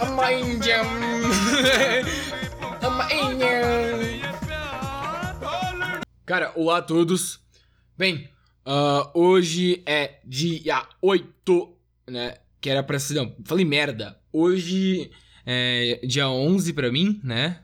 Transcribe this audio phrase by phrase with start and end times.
[0.00, 0.86] Ama injam
[2.80, 4.24] Ama injam
[6.24, 7.38] Cara, olá a todos.
[7.98, 8.30] Bem,
[8.66, 11.76] uh, hoje é dia 8,
[12.08, 12.36] né?
[12.64, 13.12] Que era pra ser.
[13.12, 14.18] Não, falei merda.
[14.32, 15.10] Hoje
[15.44, 17.60] é dia 11 pra mim, né?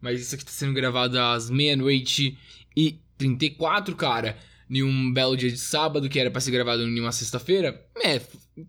[0.00, 2.38] Mas isso aqui tá sendo gravado às meia-noite
[2.74, 4.38] e 34, cara.
[4.70, 7.78] Em um belo dia de sábado, que era pra ser gravado em uma sexta-feira.
[8.02, 8.22] É,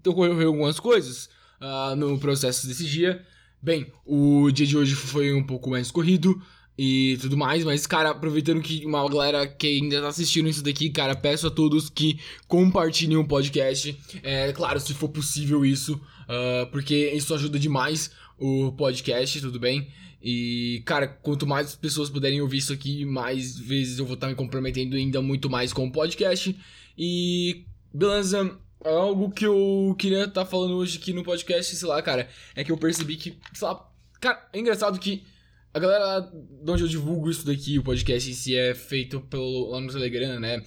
[0.06, 1.30] ocorreu algumas coisas
[1.62, 3.26] uh, no processo desse dia.
[3.62, 6.42] Bem, o dia de hoje foi um pouco mais corrido
[6.82, 10.90] e tudo mais, mas, cara, aproveitando que uma galera que ainda tá assistindo isso daqui,
[10.90, 14.00] cara, peço a todos que compartilhem o podcast.
[14.24, 19.90] É claro, se for possível isso, uh, porque isso ajuda demais o podcast, tudo bem?
[20.24, 24.32] E, cara, quanto mais pessoas puderem ouvir isso aqui, mais vezes eu vou estar tá
[24.32, 26.58] me comprometendo ainda muito mais com o podcast.
[26.98, 32.02] E, beleza, algo que eu queria estar tá falando hoje aqui no podcast, sei lá,
[32.02, 33.86] cara, é que eu percebi que, sei lá,
[34.22, 35.26] cara, é engraçado que
[35.74, 39.70] a galera de onde eu divulgo isso daqui, o podcast em si é feito pelo,
[39.70, 40.64] lá no Telegram, né?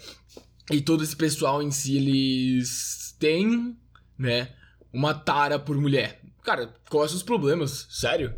[0.70, 3.76] E todo esse pessoal em si, eles têm,
[4.16, 4.50] né?
[4.92, 6.20] Uma tara por mulher.
[6.42, 7.86] Cara, quais são os problemas?
[7.90, 8.34] Sério?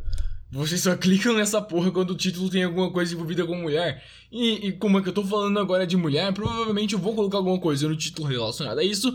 [0.50, 4.02] Vocês só clicam nessa porra quando o título tem alguma coisa envolvida com mulher.
[4.30, 7.38] E, e como é que eu tô falando agora de mulher, provavelmente eu vou colocar
[7.38, 9.14] alguma coisa no título relacionada a isso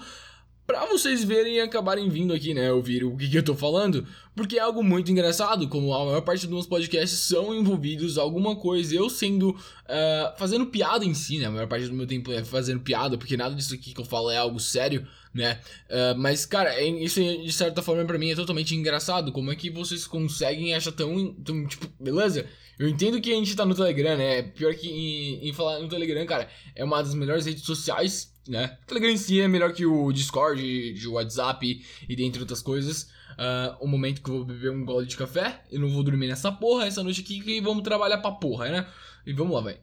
[0.70, 4.06] para vocês verem e acabarem vindo aqui, né, ouvir o que, que, eu tô falando,
[4.36, 8.56] porque é algo muito engraçado, como a maior parte dos meus podcasts são envolvidos alguma
[8.56, 12.32] coisa, eu sendo, uh, fazendo piada em si, né, a maior parte do meu tempo
[12.32, 16.16] é fazendo piada, porque nada disso aqui que eu falo é algo sério, né, uh,
[16.16, 19.72] mas, cara, é, isso de certa forma para mim é totalmente engraçado, como é que
[19.72, 22.46] vocês conseguem achar tão, tão, tipo, beleza?
[22.78, 25.90] Eu entendo que a gente tá no Telegram, né, pior que em, em falar no
[25.90, 28.78] Telegram, cara, é uma das melhores redes sociais né?
[28.84, 33.04] O Telegram em si é melhor que o Discord, o WhatsApp e dentre outras coisas.
[33.32, 36.28] Uh, o momento que eu vou beber um gole de café, eu não vou dormir
[36.28, 38.88] nessa porra essa noite aqui e vamos trabalhar pra porra, né?
[39.26, 39.80] E vamos lá, velho.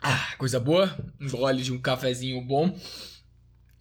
[0.00, 0.96] Ah, coisa boa.
[1.20, 2.74] Um gole de um cafezinho bom.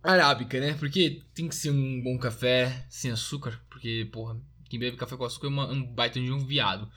[0.03, 0.73] Arábica, né?
[0.73, 3.59] Porque tem que ser um bom café sem açúcar.
[3.69, 4.37] Porque, porra,
[4.69, 6.89] quem bebe café com açúcar é uma, um baita de um viado.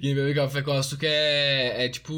[0.00, 2.12] Quem bebe café com açúcar é, é tipo.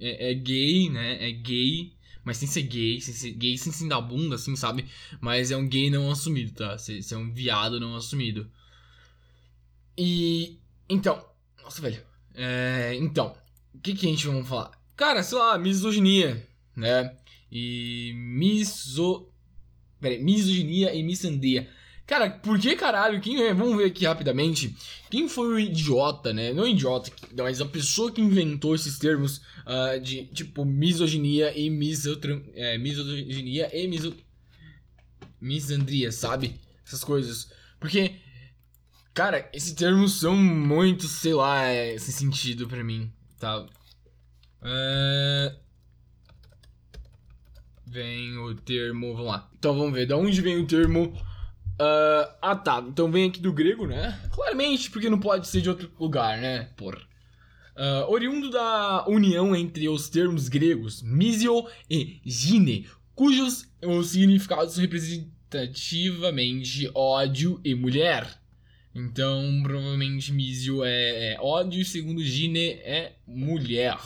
[0.00, 1.28] É, é, gay, né?
[1.28, 1.92] É gay.
[2.24, 4.86] Mas sem ser gay, sem ser gay sem ser da bunda, assim, sabe?
[5.20, 6.78] Mas é um gay não assumido, tá?
[6.78, 8.50] Você é um viado não assumido.
[9.96, 10.58] E.
[10.88, 11.24] Então.
[11.62, 12.02] Nossa, velho.
[12.34, 13.36] É, então.
[13.74, 14.70] O que, que a gente vai falar?
[14.96, 17.16] Cara, sei lá, misoginia, né?
[17.50, 18.12] E.
[18.14, 19.28] Miso.
[20.00, 21.68] Pera aí, misoginia e misandia.
[22.06, 23.20] Cara, por que caralho?
[23.20, 23.54] Quem é?
[23.54, 24.76] Vamos ver aqui rapidamente.
[25.08, 26.52] Quem foi o idiota, né?
[26.52, 32.42] Não idiota, mas a pessoa que inventou esses termos uh, de tipo misoginia e misotran...
[32.54, 34.14] é, misoginia e miso...
[35.40, 36.60] misandria, sabe?
[36.84, 37.50] Essas coisas.
[37.78, 38.16] Porque,
[39.14, 43.64] cara, esses termos são muito, sei lá, é, sem sentido para mim, tá?
[44.62, 45.56] É...
[47.86, 49.50] Vem o termo, vamos lá.
[49.58, 51.12] Então vamos ver, da onde vem o termo
[51.80, 54.20] Uh, ah tá, então vem aqui do grego, né?
[54.30, 56.68] Claramente, porque não pode ser de outro lugar, né?
[56.76, 56.94] Por.
[57.74, 66.90] Uh, oriundo da união entre os termos gregos misio e gine, cujos os significados representativamente
[66.94, 68.42] ódio e mulher.
[68.94, 73.98] Então, provavelmente misio é, é ódio segundo gine é mulher.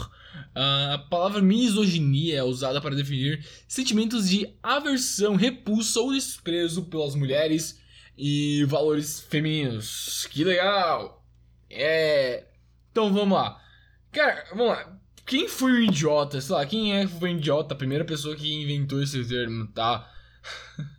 [0.55, 7.79] A palavra misoginia é usada para definir sentimentos de aversão, repulsa ou desprezo pelas mulheres
[8.17, 10.27] e valores femininos.
[10.31, 11.25] Que legal!
[11.71, 12.47] É.
[12.91, 13.61] Então vamos lá.
[14.11, 14.99] Cara, vamos lá.
[15.27, 16.41] Quem foi o idiota?
[16.41, 17.75] Sei lá, quem é foi o idiota?
[17.75, 20.11] A primeira pessoa que inventou esse termo, tá?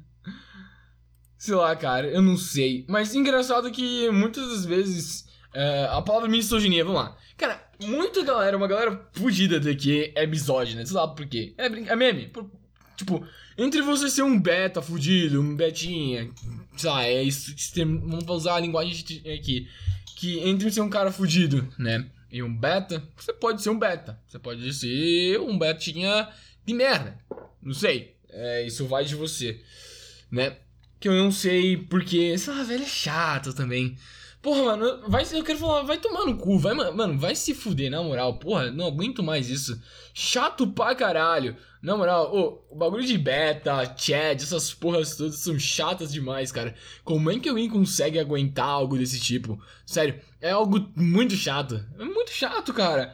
[1.37, 2.85] sei lá, cara, eu não sei.
[2.89, 7.17] Mas engraçado que muitas das vezes é, a palavra misoginia, vamos lá.
[7.37, 11.53] Cara, muita galera, uma galera fugida daqui é misógina, sei lá por quê.
[11.57, 12.27] É, é meme.
[12.27, 12.49] Por,
[12.95, 13.25] tipo,
[13.57, 16.29] entre você ser um beta fudido, um betinha,
[16.75, 17.53] sei lá, é isso,
[17.85, 19.03] vamos usar a linguagem
[19.33, 19.67] aqui.
[20.15, 22.05] Que entre ser um cara fudido, né?
[22.31, 24.19] E um beta, você pode ser um beta.
[24.27, 26.27] Você pode ser um betinha
[26.65, 27.17] de merda.
[27.61, 28.15] Não sei.
[28.29, 29.61] É, isso vai de você.
[30.29, 30.57] Né?
[30.99, 32.37] Que eu não sei porque.
[32.37, 33.97] Sei lá, velho, é chato também.
[34.47, 37.91] Porra, mano, vai, eu quero falar, vai tomar no cu, vai, mano, vai se fuder,
[37.91, 39.77] na moral, porra, não aguento mais isso.
[40.13, 45.59] Chato pra caralho, Na moral, ô, o bagulho de beta, chat, essas porras todas são
[45.59, 46.73] chatas demais, cara.
[47.03, 49.61] Como é que alguém consegue aguentar algo desse tipo?
[49.85, 51.85] Sério, é algo muito chato.
[51.99, 53.13] É muito chato, cara.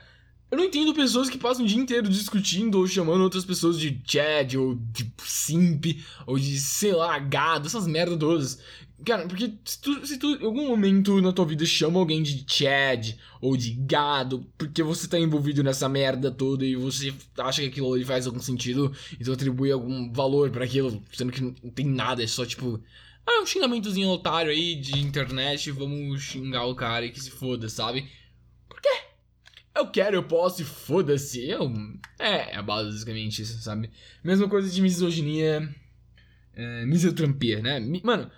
[0.54, 4.00] Eu não entendo pessoas que passam o dia inteiro discutindo ou chamando outras pessoas de
[4.06, 5.84] Chad, ou de simp,
[6.28, 8.60] ou de, sei lá, gado, essas merdas todas.
[9.04, 12.46] Cara, porque se tu, se tu em algum momento na tua vida chama alguém de
[12.48, 17.70] Chad ou de gado, porque você tá envolvido nessa merda toda e você acha que
[17.70, 21.72] aquilo ali faz algum sentido e tu atribui algum valor para aquilo, sendo que não
[21.74, 22.80] tem nada, é só tipo.
[23.26, 27.68] Ah, um xingamentozinho otário aí de internet, vamos xingar o cara e que se foda,
[27.70, 28.08] sabe?
[29.76, 31.50] Eu quero, eu posso e foda-se.
[31.50, 31.72] Eu...
[32.20, 33.90] É, é basicamente isso, sabe?
[34.24, 35.68] Mesma coisa de misoginia.
[36.54, 37.80] É, misotrampia, né?
[37.80, 38.00] Mi...
[38.04, 38.30] Mano.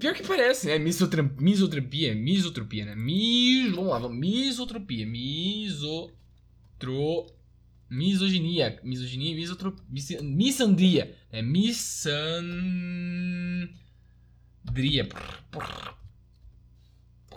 [0.00, 0.78] Pior que parece, né?
[0.78, 1.30] Misotram...
[1.38, 2.14] Misotropia.
[2.14, 2.96] Misotropia, né?
[2.96, 3.70] Mis...
[3.72, 4.18] Vamos lá, vamos.
[4.18, 5.06] Misotropia.
[5.06, 6.12] Misotro...
[7.88, 8.80] Misoginia.
[8.82, 9.36] Misoginia.
[9.36, 9.76] Misotro...
[9.88, 10.20] Mis...
[10.20, 11.16] Missandria.
[11.30, 12.18] É missandria.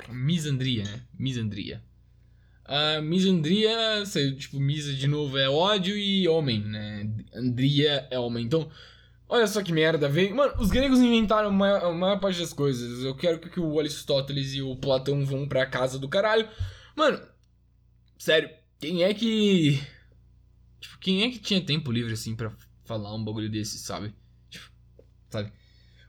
[0.10, 1.02] Misandria, né?
[1.18, 1.84] Misandria.
[2.68, 4.04] A misandria,
[4.38, 7.08] tipo, misa de novo é ódio e homem, né?
[7.36, 8.44] Andria é homem.
[8.44, 8.72] Então,
[9.30, 10.34] olha só que merda, vem.
[10.34, 13.04] Mano, os gregos inventaram a maior, a maior parte das coisas.
[13.04, 16.50] Eu quero que o Aristóteles e o Platão vão pra casa do caralho.
[16.96, 17.22] Mano,
[18.18, 18.50] sério,
[18.80, 19.80] quem é que.
[20.80, 22.52] Tipo, quem é que tinha tempo livre assim para
[22.84, 24.12] falar um bagulho desse, sabe?
[24.50, 24.72] Tipo,
[25.30, 25.52] sabe?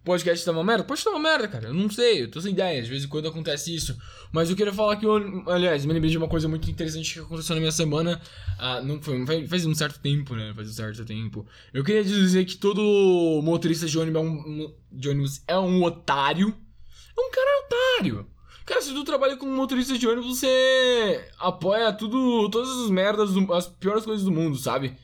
[0.07, 0.85] Podcast tá uma merda?
[0.85, 1.67] Pode estar uma merda, cara.
[1.67, 2.81] Eu não sei, eu tô sem ideia.
[2.81, 3.99] De vez em quando acontece isso.
[4.33, 7.19] Mas eu queria falar que, eu, aliás, me lembrei de uma coisa muito interessante que
[7.19, 8.21] aconteceu na minha semana.
[8.59, 10.53] Ah, não foi, faz um certo tempo, né?
[10.55, 11.45] Faz um certo tempo.
[11.75, 16.57] Eu queria dizer que todo motorista de ônibus é um, de ônibus é um otário.
[17.19, 18.27] É um cara otário.
[18.65, 23.67] Cara, se tu trabalha como motorista de ônibus, você apoia tudo, todas as merdas, as
[23.67, 24.97] piores coisas do mundo, sabe?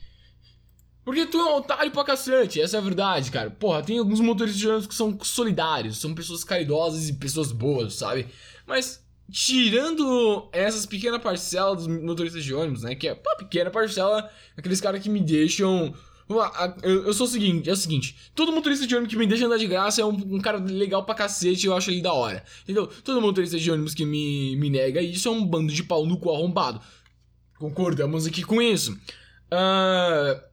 [1.05, 3.51] Porque tu é um otário pra cacete, essa é a verdade, cara.
[3.51, 7.95] Porra, tem alguns motoristas de ônibus que são solidários, são pessoas caridosas e pessoas boas,
[7.95, 8.29] sabe?
[8.67, 12.95] Mas, tirando essas pequenas parcelas dos motoristas de ônibus, né?
[12.95, 15.93] Que é uma pequena parcela, aqueles caras que me deixam.
[16.83, 19.59] Eu, sou o seguinte, é o seguinte, todo motorista de ônibus que me deixa andar
[19.59, 22.45] de graça é um, um cara legal pra cacete, eu acho ele da hora.
[22.63, 22.87] Entendeu?
[22.87, 26.17] Todo motorista de ônibus que me, me nega isso é um bando de pau no
[26.17, 26.81] cu arrombado.
[27.59, 28.97] Concordamos aqui com isso.
[29.51, 30.37] Ahn.
[30.37, 30.52] Uh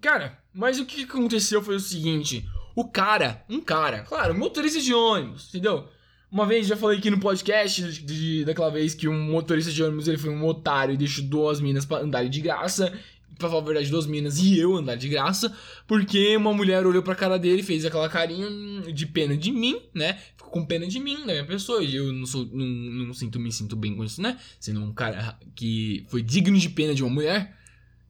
[0.00, 2.44] Cara, mas o que aconteceu foi o seguinte:
[2.74, 5.88] o cara, um cara, claro, motorista de ônibus, entendeu?
[6.30, 9.82] Uma vez já falei aqui no podcast de, de, daquela vez que um motorista de
[9.82, 12.92] ônibus ele foi um otário e deixou duas minas para andar de graça.
[13.38, 15.54] Pra falar a verdade, duas minas e eu andar de graça.
[15.86, 18.48] Porque uma mulher olhou pra cara dele, fez aquela carinha
[18.92, 20.18] de pena de mim, né?
[20.36, 21.82] Ficou com pena de mim, da minha pessoa.
[21.82, 22.46] E eu não sou.
[22.46, 24.38] Não, não sinto, me sinto bem com isso, né?
[24.58, 27.56] Sendo um cara que foi digno de pena de uma mulher.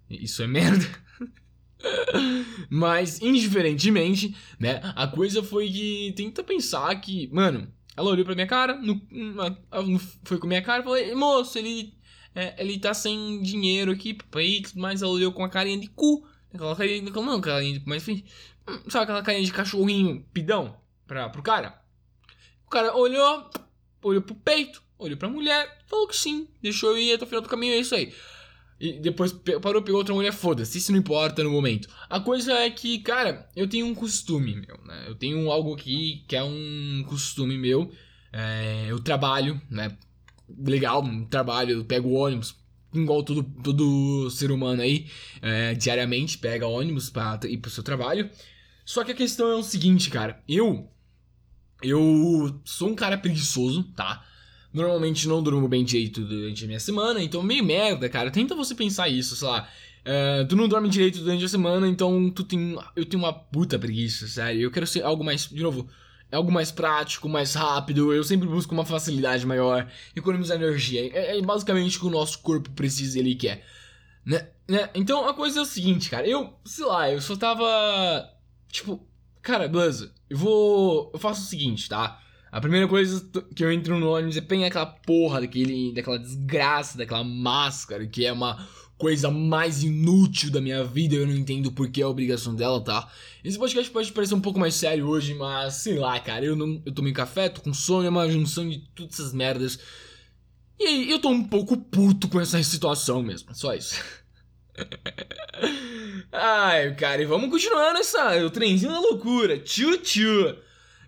[0.09, 0.87] Isso é merda.
[2.69, 4.81] Mas, indiferentemente, né?
[4.95, 10.01] A coisa foi que tenta pensar que, mano, ela olhou pra minha cara, no, no,
[10.25, 11.95] foi com minha cara e falou: moço, ele,
[12.35, 16.27] é, ele tá sem dinheiro aqui, papai, mas ela olhou com a carinha de cu.
[16.53, 18.05] Aquela carinha, não, carinha de, mas,
[18.89, 21.81] sabe aquela carinha de cachorrinho pidão pra, pro cara?
[22.67, 23.51] O cara olhou,
[24.03, 27.43] olhou pro peito, olhou pra mulher, falou que sim, deixou eu ir até o final
[27.43, 28.13] do caminho, é isso aí.
[28.79, 29.33] E depois
[29.63, 31.89] parou, pegou outra mulher, foda-se, isso não importa no momento.
[32.11, 35.05] A coisa é que, cara, eu tenho um costume meu, né?
[35.07, 37.91] Eu tenho algo aqui que é um costume meu.
[38.33, 39.97] É, eu trabalho, né?
[40.59, 42.55] Legal, trabalho, pego ônibus,
[42.93, 45.07] igual todo, todo ser humano aí,
[45.41, 48.31] é, diariamente pega ônibus pra ir pro seu trabalho.
[48.85, 50.91] Só que a questão é o seguinte, cara, eu.
[51.83, 54.25] Eu sou um cara preguiçoso, tá?
[54.77, 58.31] Normalmente não durmo bem direito durante a minha semana, então meio merda, cara.
[58.31, 59.67] Tenta você pensar isso, sei lá.
[60.03, 62.77] Uh, tu não dorme direito durante a semana, então tu tem.
[62.95, 64.61] Eu tenho uma puta preguiça, sério.
[64.61, 65.47] Eu quero ser algo mais.
[65.47, 65.89] De novo,
[66.31, 68.13] algo mais prático, mais rápido.
[68.13, 71.11] Eu sempre busco uma facilidade maior, economizar energia.
[71.11, 73.65] É, é basicamente o que o nosso corpo precisa e ele quer.
[74.27, 74.47] Né?
[74.69, 74.91] né?
[74.95, 76.29] Então a coisa é o seguinte, cara.
[76.29, 78.31] Eu, sei lá, eu só tava.
[78.71, 79.09] Tipo,
[79.41, 80.13] cara, beleza.
[80.29, 81.11] Eu vou.
[81.15, 82.21] Eu faço o seguinte, tá?
[82.57, 83.23] A primeira coisa
[83.55, 88.25] que eu entro no ônibus é pegar aquela porra daquele, daquela desgraça, daquela máscara, que
[88.25, 92.09] é uma coisa mais inútil da minha vida, eu não entendo por que é a
[92.09, 93.13] obrigação dela, tá?
[93.45, 96.81] Esse podcast pode parecer um pouco mais sério hoje, mas sei lá, cara, eu não
[96.87, 99.79] eu tomei café, tô com sono, é uma junção de todas essas merdas.
[100.81, 104.03] E aí, eu tô um pouco puto com essa situação mesmo, só isso.
[106.33, 110.57] Ai, cara, e vamos continuando essa, o trenzinho da loucura, tchu tchu.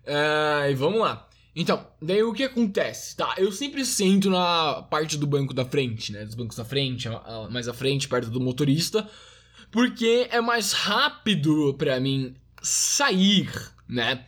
[0.06, 1.27] Ai, vamos lá.
[1.60, 3.16] Então, daí o que acontece?
[3.16, 6.24] Tá, eu sempre sento na parte do banco da frente, né?
[6.24, 7.08] Dos bancos da frente,
[7.50, 9.10] mais à frente, perto do motorista.
[9.68, 13.50] Porque é mais rápido para mim sair,
[13.88, 14.24] né?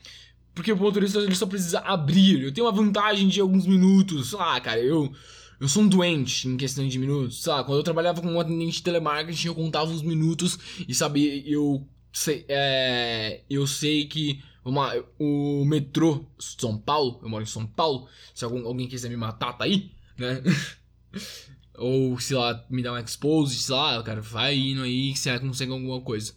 [0.53, 2.43] Porque o motorista ele só precisa abrir.
[2.43, 4.31] Eu tenho uma vantagem de alguns minutos.
[4.31, 5.13] Sei lá, cara, eu.
[5.61, 7.43] Eu sou um doente em questão de minutos.
[7.43, 10.59] Sei lá, quando eu trabalhava como atendente de telemarketing, eu contava os minutos
[10.89, 11.49] e sabia.
[11.49, 14.43] Eu sei, é, eu sei que.
[14.65, 18.09] Uma, o metrô São Paulo, eu moro em São Paulo.
[18.35, 20.43] Se algum, alguém quiser me matar, tá aí, né?
[21.79, 25.39] Ou, sei lá, me dar um expose, sei lá, cara, vai indo aí que você
[25.39, 26.35] consegue alguma coisa.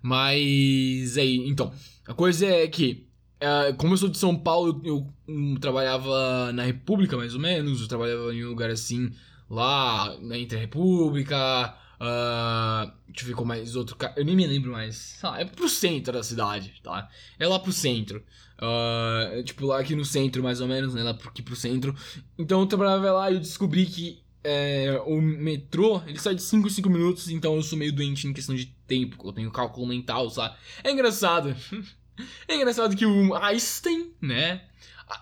[0.00, 1.72] Mas aí, então,
[2.06, 3.06] a coisa é que,
[3.40, 7.80] é, como eu sou de São Paulo, eu, eu, trabalhava na República, mais ou menos,
[7.82, 9.10] eu trabalhava em um lugar assim,
[9.50, 14.14] lá, na Entre República, Uh, deixa eu ver qual mais outro cara.
[14.16, 15.18] Eu nem me lembro mais.
[15.22, 17.08] Ah, é pro centro da cidade, tá?
[17.38, 18.22] É lá pro centro.
[18.58, 21.02] Uh, tipo, lá aqui no centro, mais ou menos, né?
[21.02, 21.94] Lá aqui pro centro.
[22.38, 26.68] Então eu trabalhava lá e eu descobri que é, o metrô, ele sai de 5
[26.68, 29.88] em 5 minutos, então eu sou meio doente em questão de tempo, eu tenho cálculo
[29.88, 30.54] mental, sabe?
[30.84, 31.56] É engraçado.
[32.46, 34.62] é engraçado que o Einstein, né?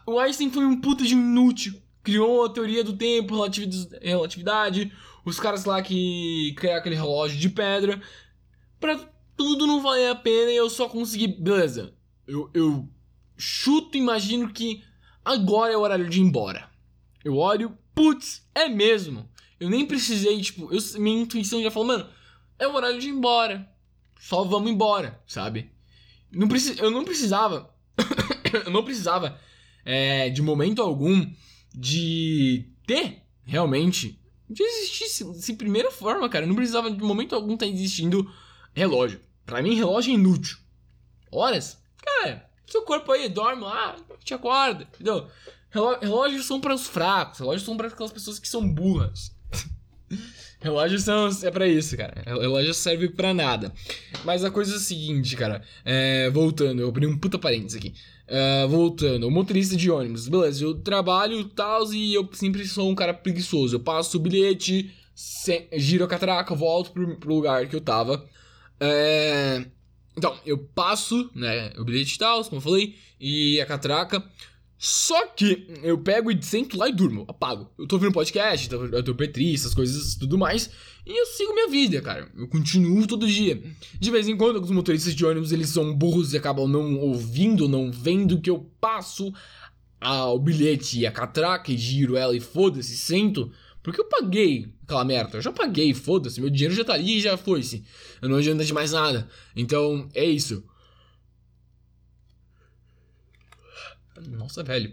[0.06, 1.80] O Einstein foi um puta de inútil.
[2.02, 3.34] Criou a teoria do tempo,
[4.02, 4.92] relatividade,
[5.24, 8.00] os caras lá que criaram aquele relógio de pedra.
[8.78, 8.98] Pra
[9.36, 11.28] tudo não valer a pena e eu só consegui.
[11.28, 11.94] Beleza.
[12.26, 12.88] Eu, eu
[13.36, 14.82] chuto, imagino que
[15.24, 16.70] agora é o horário de ir embora.
[17.24, 19.28] Eu olho, putz, é mesmo.
[19.58, 22.08] Eu nem precisei, tipo, eu, minha intuição já falou, mano,
[22.58, 23.68] é o horário de ir embora.
[24.18, 25.70] Só vamos embora, sabe?
[26.30, 27.72] Não precis, eu não precisava.
[28.66, 29.38] eu não precisava
[29.84, 31.30] é, de momento algum
[31.74, 34.20] de ter realmente.
[34.48, 36.46] De existir de primeira forma, cara.
[36.46, 38.30] Não precisava de momento algum estar tá existindo
[38.74, 39.20] relógio.
[39.46, 40.58] Para mim, relógio é inútil.
[41.30, 41.78] Horas?
[42.02, 45.28] Cara, seu corpo aí dorme lá, te acorda, entendeu?
[46.00, 49.32] Relógios são para os fracos, relógios são para aquelas pessoas que são burras.
[50.60, 52.22] Relógios são, é para isso, cara.
[52.26, 53.72] Relógio serve para nada.
[54.24, 55.62] Mas a coisa é a seguinte, cara.
[55.84, 57.94] É, voltando, eu abri um puta parênteses aqui.
[58.26, 63.12] É, voltando, motorista de ônibus, beleza, eu trabalho tal, e eu sempre sou um cara
[63.12, 63.76] preguiçoso.
[63.76, 64.90] Eu passo o bilhete,
[65.74, 68.24] giro a catraca, volto pro, pro lugar que eu tava.
[68.80, 69.66] É,
[70.16, 74.22] então, eu passo, né, o bilhete tal, como eu falei, e a catraca.
[74.86, 77.70] Só que eu pego e sento lá e durmo, apago.
[77.78, 80.68] Eu tô ouvindo podcast, eu tô Petri, essas coisas tudo mais.
[81.06, 82.30] E eu sigo minha vida, cara.
[82.36, 83.62] Eu continuo todo dia.
[83.98, 87.66] De vez em quando, alguns motoristas de ônibus eles são burros e acabam não ouvindo,
[87.66, 89.32] não vendo que eu passo
[90.02, 93.50] o bilhete e a catraca e giro ela e foda-se, sento.
[93.82, 95.38] Porque eu paguei aquela merda.
[95.38, 96.42] Eu já paguei, foda-se.
[96.42, 97.82] Meu dinheiro já tá ali e já foi-se.
[98.20, 99.26] Eu não adianta de mais nada.
[99.56, 100.62] Então, é isso.
[104.30, 104.92] Nossa, velho.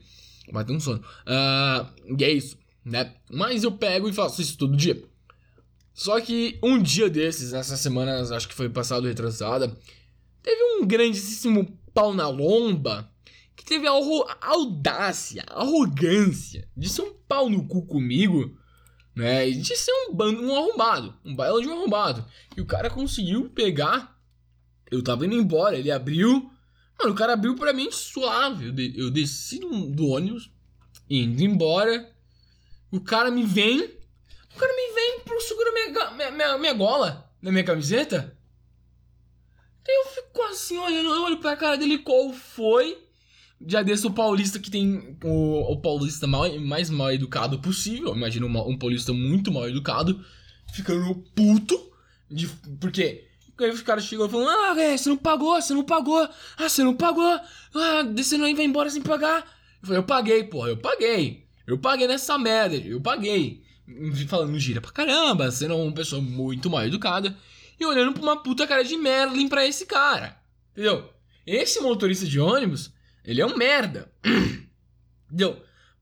[0.51, 0.99] Vai ter um sono.
[0.99, 3.13] Uh, e é isso, né?
[3.29, 5.01] Mas eu pego e faço isso todo dia.
[5.93, 9.75] Só que um dia desses, essas semanas, acho que foi passado retrasada,
[10.41, 13.09] teve um grandíssimo pau na lomba
[13.55, 13.91] que teve a
[14.41, 18.57] audácia, a arrogância de ser um pau no cu comigo,
[19.15, 19.47] né?
[19.47, 22.25] E de ser um bando, um arrombado, um baila de um arrombado.
[22.57, 24.19] E o cara conseguiu pegar.
[24.89, 26.50] Eu tava indo embora, ele abriu
[27.01, 28.67] Mano, o cara abriu pra mim suave.
[28.67, 30.51] Eu, de, eu desci do, do, ônibus,
[31.09, 32.13] indo embora.
[32.91, 33.81] O cara me vem.
[33.81, 38.37] O cara me vem pro segura minha, minha, minha, minha gola na minha camiseta.
[39.87, 42.97] Aí eu fico assim, olhando, eu olho pra cara dele, qual foi?
[43.65, 48.15] Já desse o paulista que tem o, o paulista mal, mais mal educado possível.
[48.15, 50.23] Imagina um, um paulista muito mal educado,
[50.71, 51.89] ficando puto.
[52.29, 52.47] De,
[52.79, 53.30] porque
[53.63, 56.27] Aí os caras chegam falando, ah, é, você não pagou, você não pagou,
[56.57, 59.39] ah, você não pagou, ah, você não vai embora sem pagar.
[59.81, 61.47] Eu falei, eu paguei, porra, eu paguei.
[61.65, 63.63] Eu paguei nessa merda, eu paguei.
[64.27, 67.35] Falando gira pra caramba, sendo uma pessoa muito mal educada.
[67.79, 70.37] E olhando pra uma puta cara de merda pra esse cara.
[70.71, 71.09] Entendeu?
[71.45, 72.91] Esse motorista de ônibus,
[73.25, 74.11] ele é um merda.
[75.27, 75.61] Entendeu?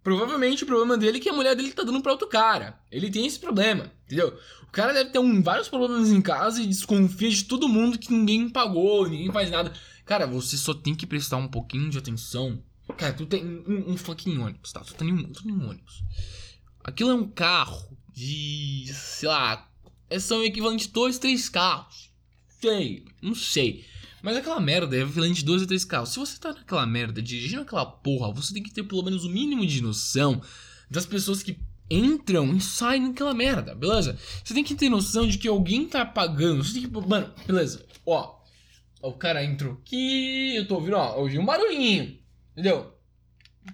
[0.10, 2.82] Provavelmente o problema dele é que a mulher dele tá dando pra outro cara.
[2.92, 4.36] Ele tem esse problema, entendeu?
[4.64, 8.12] O cara deve ter um, vários problemas em casa e desconfia de todo mundo que
[8.12, 9.72] ninguém pagou, ninguém faz nada.
[10.08, 12.60] Cara, você só tem que prestar um pouquinho de atenção.
[12.98, 14.80] Cara, tu tem um, um fucking ônibus, tá?
[14.80, 16.04] Tu tem um, tu tem um ônibus.
[16.84, 18.86] Aquilo é um carro de.
[18.92, 19.70] sei lá.
[20.20, 22.10] São equivalente a dois, três carros.
[22.60, 23.86] Sei, não sei.
[24.22, 26.10] Mas aquela merda é equivalente de dois ou três carros.
[26.10, 29.30] Se você tá naquela merda, dirigindo aquela porra, você tem que ter pelo menos o
[29.30, 30.42] mínimo de noção
[30.90, 31.60] das pessoas que
[31.90, 34.18] entram e saem naquela merda, beleza?
[34.44, 36.64] Você tem que ter noção de que alguém tá pagando.
[36.64, 37.08] Você tem que.
[37.08, 37.86] Mano, beleza.
[38.06, 38.38] Ó.
[39.02, 40.56] O cara entrou aqui.
[40.56, 41.16] Eu tô ouvindo, ó.
[41.16, 42.20] Eu ouvi um barulhinho.
[42.52, 42.94] Entendeu?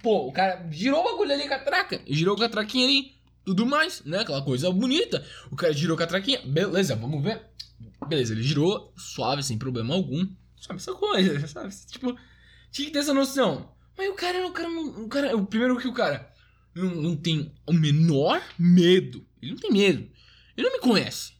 [0.04, 2.02] Pô, o cara girou o bagulho ali com a traca.
[2.08, 3.16] Girou com a traquinha ali.
[3.44, 4.20] Tudo mais, né?
[4.20, 5.26] Aquela coisa bonita.
[5.52, 6.42] O cara girou com a traquinha.
[6.46, 7.42] Beleza, vamos ver.
[8.08, 10.28] Beleza, ele girou suave, sem problema algum.
[10.60, 11.74] Sabe essa coisa, sabe?
[11.88, 12.18] Tipo,
[12.72, 13.74] tinha que ter essa noção.
[13.98, 16.32] Mas o cara, o cara, o cara, o primeiro que o cara
[16.74, 19.26] não, não tem o menor medo.
[19.42, 20.10] Ele não tem medo.
[20.58, 21.34] Ele não me conhece.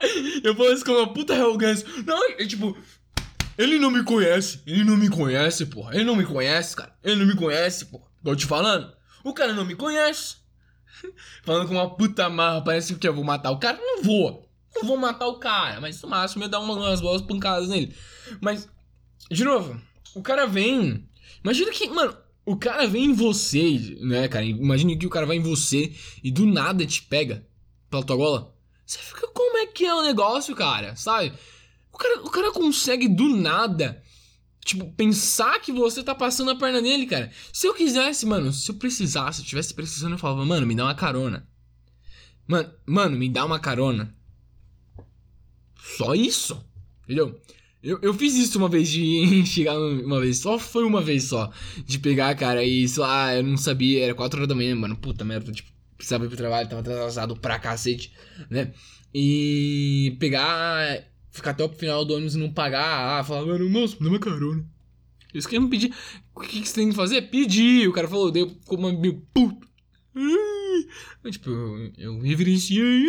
[0.44, 1.86] Eu falo isso com uma puta arrogância.
[2.04, 2.76] Não, é tipo,
[3.56, 4.60] ele não me conhece.
[4.66, 5.94] Ele não me conhece, porra.
[5.94, 6.94] Ele não me conhece, cara.
[7.02, 8.06] Ele não me conhece, porra.
[8.22, 8.92] Tô te falando.
[9.22, 10.36] O cara não me conhece.
[11.42, 13.78] Falando com uma puta marra, parece que eu vou matar o cara.
[13.78, 14.48] Não vou.
[14.74, 15.80] Não vou matar o cara.
[15.80, 17.94] Mas no máximo eu dar umas boas pancadas nele.
[18.40, 18.68] Mas,
[19.30, 19.80] de novo,
[20.14, 21.08] o cara vem.
[21.42, 24.44] Imagina que, mano, o cara vem em você, né, cara?
[24.44, 27.46] Imagina que o cara vai em você e do nada te pega
[27.90, 28.54] pela tua gola.
[28.84, 30.94] Você fica, como é que é o negócio, cara?
[30.96, 31.32] Sabe?
[31.92, 34.02] O cara, o cara consegue do nada,
[34.64, 37.30] tipo, pensar que você tá passando a perna nele, cara.
[37.52, 40.74] Se eu quisesse, mano, se eu precisasse, se eu tivesse precisando, eu falava, mano, me
[40.74, 41.46] dá uma carona.
[42.46, 44.14] Mano, mano, me dá uma carona.
[45.96, 46.64] Só isso.
[47.04, 47.40] Entendeu?
[47.82, 51.52] Eu, eu fiz isso uma vez de chegar uma vez, só foi uma vez só.
[51.84, 54.96] De pegar, cara, e isso, ah, eu não sabia, era 4 horas da manhã, mano.
[54.96, 58.12] Puta merda, tipo, precisava ir pro trabalho, tava atrasado pra cacete,
[58.48, 58.72] né?
[59.12, 61.04] E pegar,
[61.34, 64.10] ficar até o final do ônibus e não pagar, ah, falar, mano, moço, me dá
[64.10, 64.64] uma carona.
[65.34, 65.92] Isso que eu não pedi.
[66.32, 67.22] O que, que você tem que fazer?
[67.22, 67.88] Pedir.
[67.88, 69.66] O cara falou, deu como meu puto.
[71.28, 73.04] Tipo, eu, eu reverenciei.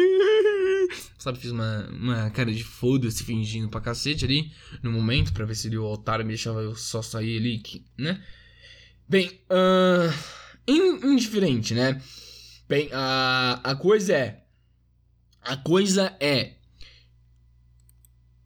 [1.19, 4.51] Sabe, fiz uma, uma cara de foda-se fingindo pra cacete ali
[4.81, 7.61] no momento, pra ver se ele, o otário me deixava eu só sair ali,
[7.95, 8.23] né?
[9.07, 12.01] Bem, uh, indiferente, né?
[12.67, 14.43] Bem, a, a coisa é.
[15.41, 16.54] A coisa é.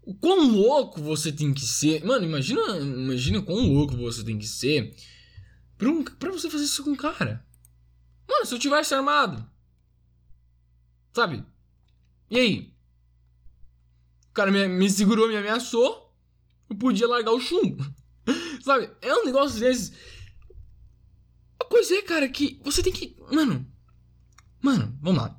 [0.10, 2.04] O quão louco você tem que ser.
[2.04, 4.92] Mano, imagina, imagina quão louco você tem que ser
[5.78, 7.46] pra, um, pra você fazer isso com um cara.
[8.28, 9.48] Mano, se eu tivesse armado.
[11.14, 11.46] Sabe?
[12.28, 12.74] E aí?
[14.32, 16.12] O cara me, me segurou, me ameaçou.
[16.68, 17.86] Eu podia largar o chumbo.
[18.66, 18.90] Sabe?
[19.04, 19.94] É um negócio desses.
[21.60, 23.16] A coisa é, cara, que você tem que.
[23.32, 23.64] Mano.
[24.60, 25.39] Mano, vamos lá.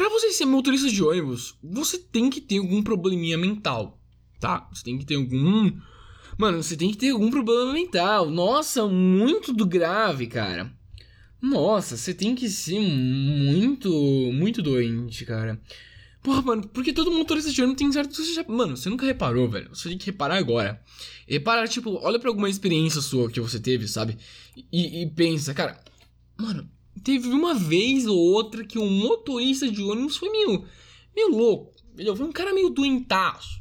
[0.00, 4.00] Pra você ser motorista de ônibus, você tem que ter algum probleminha mental.
[4.40, 4.66] Tá?
[4.72, 5.70] Você tem que ter algum.
[6.38, 8.30] Mano, você tem que ter algum problema mental.
[8.30, 10.72] Nossa, muito do grave, cara.
[11.38, 13.92] Nossa, você tem que ser muito,
[14.32, 15.60] muito doente, cara.
[16.22, 18.14] Porra, mano, porque todo motorista de ônibus tem certo.
[18.14, 19.68] Você já, mano, você nunca reparou, velho.
[19.68, 20.82] Você tem que reparar agora.
[21.28, 24.16] Repara, tipo, olha pra alguma experiência sua que você teve, sabe?
[24.72, 25.78] E, e pensa, cara,
[26.38, 26.66] mano,
[27.02, 30.64] teve uma vez ou outra que um motorista de ônibus foi meio,
[31.14, 31.74] meio louco.
[31.92, 32.16] Entendeu?
[32.16, 33.60] Foi um cara meio doentaço,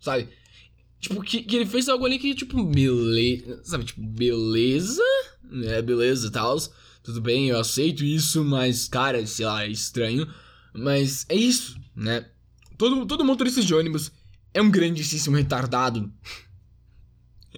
[0.00, 0.28] sabe?
[0.98, 3.62] Tipo, que, que ele fez algo ali que, tipo, beleza.
[3.64, 5.02] Sabe, tipo, beleza,
[5.42, 5.82] né?
[5.82, 6.58] Beleza e tal
[7.04, 10.26] tudo bem, eu aceito isso, mas, cara, sei lá, é estranho.
[10.72, 12.26] Mas é isso, né?
[12.78, 14.10] Todo, todo motorista de ônibus
[14.54, 16.10] é um grandíssimo retardado.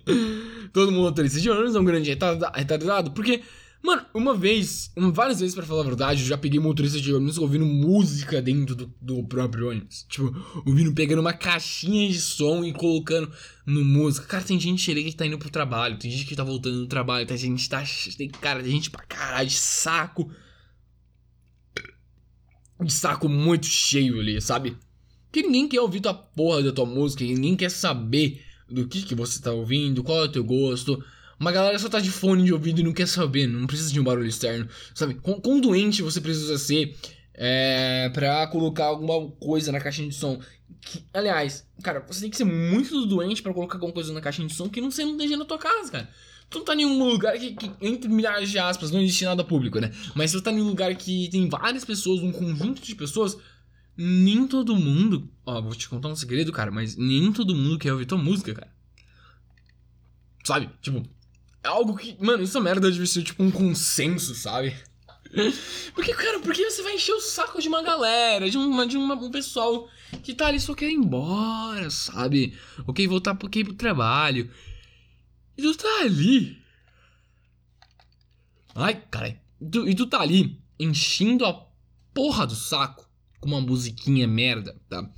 [0.74, 3.40] todo motorista de ônibus é um grande retardado, porque
[3.86, 7.38] Mano, uma vez, várias vezes para falar a verdade, eu já peguei motorista de ônibus
[7.38, 10.04] ouvindo música dentro do, do próprio ônibus.
[10.08, 10.34] Tipo,
[10.66, 13.30] ouvindo, pegando uma caixinha de som e colocando
[13.64, 14.26] no música.
[14.26, 16.88] Cara, tem gente ali que tá indo pro trabalho, tem gente que tá voltando do
[16.88, 17.84] trabalho, tem gente que tá.
[18.18, 20.28] Tem, cara, tem gente pra caralho de saco.
[22.82, 24.76] De saco muito cheio ali, sabe?
[25.30, 29.14] Que ninguém quer ouvir tua porra da tua música, ninguém quer saber do que, que
[29.14, 31.00] você tá ouvindo, qual é o teu gosto.
[31.38, 34.00] Uma galera só tá de fone de ouvido e não quer saber, não precisa de
[34.00, 35.14] um barulho externo, sabe?
[35.14, 36.96] Quão, quão doente você precisa ser
[37.34, 40.40] é, pra colocar alguma coisa na caixinha de som?
[40.80, 44.48] Que, aliás, cara, você tem que ser muito doente para colocar alguma coisa na caixinha
[44.48, 46.08] de som que não você não esteja na tua casa, cara.
[46.48, 49.42] Tu não tá em um lugar que, que, entre milhares de aspas, não existe nada
[49.42, 49.92] público, né?
[50.14, 53.36] Mas se você tá em um lugar que tem várias pessoas, um conjunto de pessoas,
[53.96, 55.28] nem todo mundo.
[55.44, 58.54] Ó, vou te contar um segredo, cara, mas nem todo mundo quer ouvir tua música,
[58.54, 58.72] cara.
[60.44, 60.70] Sabe?
[60.80, 61.02] Tipo,
[61.66, 62.16] algo que.
[62.20, 64.74] Mano, essa merda deve ser tipo um consenso, sabe?
[65.94, 69.14] Porque, cara, porque você vai encher o saco de uma galera, de, uma, de uma,
[69.14, 69.88] um pessoal
[70.22, 72.56] que tá ali só quer ir embora, sabe?
[72.94, 74.50] Quer voltar pro, ir pro trabalho.
[75.56, 76.62] E tu tá ali.
[78.74, 79.40] Ai, cara.
[79.60, 81.66] E tu, e tu tá ali enchendo a
[82.14, 83.08] porra do saco
[83.40, 85.08] com uma musiquinha merda, tá?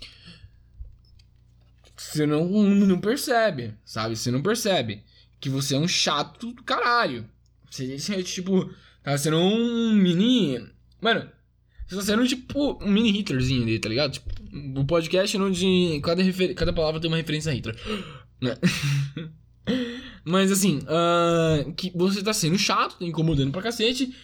[1.96, 4.16] Você não, não percebe, sabe?
[4.16, 5.04] Você não percebe
[5.40, 7.28] que você é um chato do caralho.
[7.70, 8.72] Você, é tipo,
[9.02, 10.58] tá sendo um mini.
[11.00, 11.28] Mano,
[11.86, 14.12] você tá sendo tipo um mini Hitlerzinho ali, tá ligado?
[14.12, 14.30] Tipo,
[14.80, 16.54] o podcast onde cada, refer...
[16.54, 17.76] cada palavra tem uma referência a Hitler.
[18.40, 18.56] Né?
[20.24, 24.14] Mas assim, uh, que você tá sendo chato, tá incomodando pra cacete.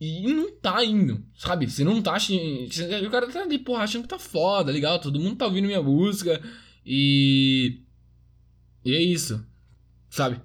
[0.00, 1.68] e não tá indo, sabe?
[1.68, 2.16] Você não tá.
[2.16, 5.82] O cara tá ali, porra, achando que tá foda, legal, todo mundo tá ouvindo minha
[5.82, 6.40] música
[6.84, 7.80] e.
[8.84, 9.44] E é isso,
[10.08, 10.40] sabe?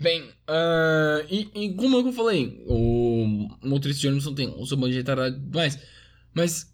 [0.00, 4.98] Bem, uh, e, e, como eu falei, o motorista não tem o seu bando de
[4.98, 5.76] retardado mais,
[6.32, 6.72] mas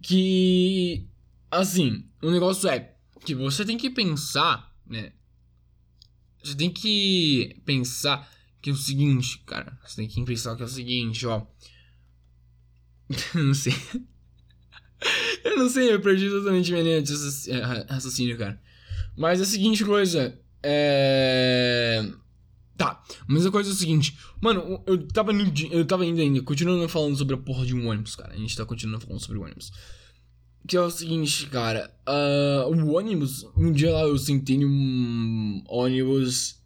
[0.00, 1.06] que,
[1.50, 2.94] assim, o negócio é
[3.26, 5.12] que você tem que pensar, né?
[6.42, 8.26] Você tem que pensar
[8.62, 11.46] que é o seguinte, cara, você tem que pensar que é o seguinte, ó.
[13.34, 13.74] não sei.
[15.44, 17.12] eu não sei, eu perdi totalmente minha linha de
[17.86, 18.58] raciocínio, cara.
[19.14, 22.10] Mas é a seguinte coisa, é
[22.76, 26.42] Tá, mas a coisa é o seguinte, mano, eu tava, no, eu tava indo ainda,
[26.42, 28.32] continuando falando sobre a porra de um ônibus, cara.
[28.32, 29.70] A gente tá continuando falando sobre o ônibus.
[30.66, 36.60] Que é o seguinte, cara, uh, o ônibus, um dia lá eu sentei num ônibus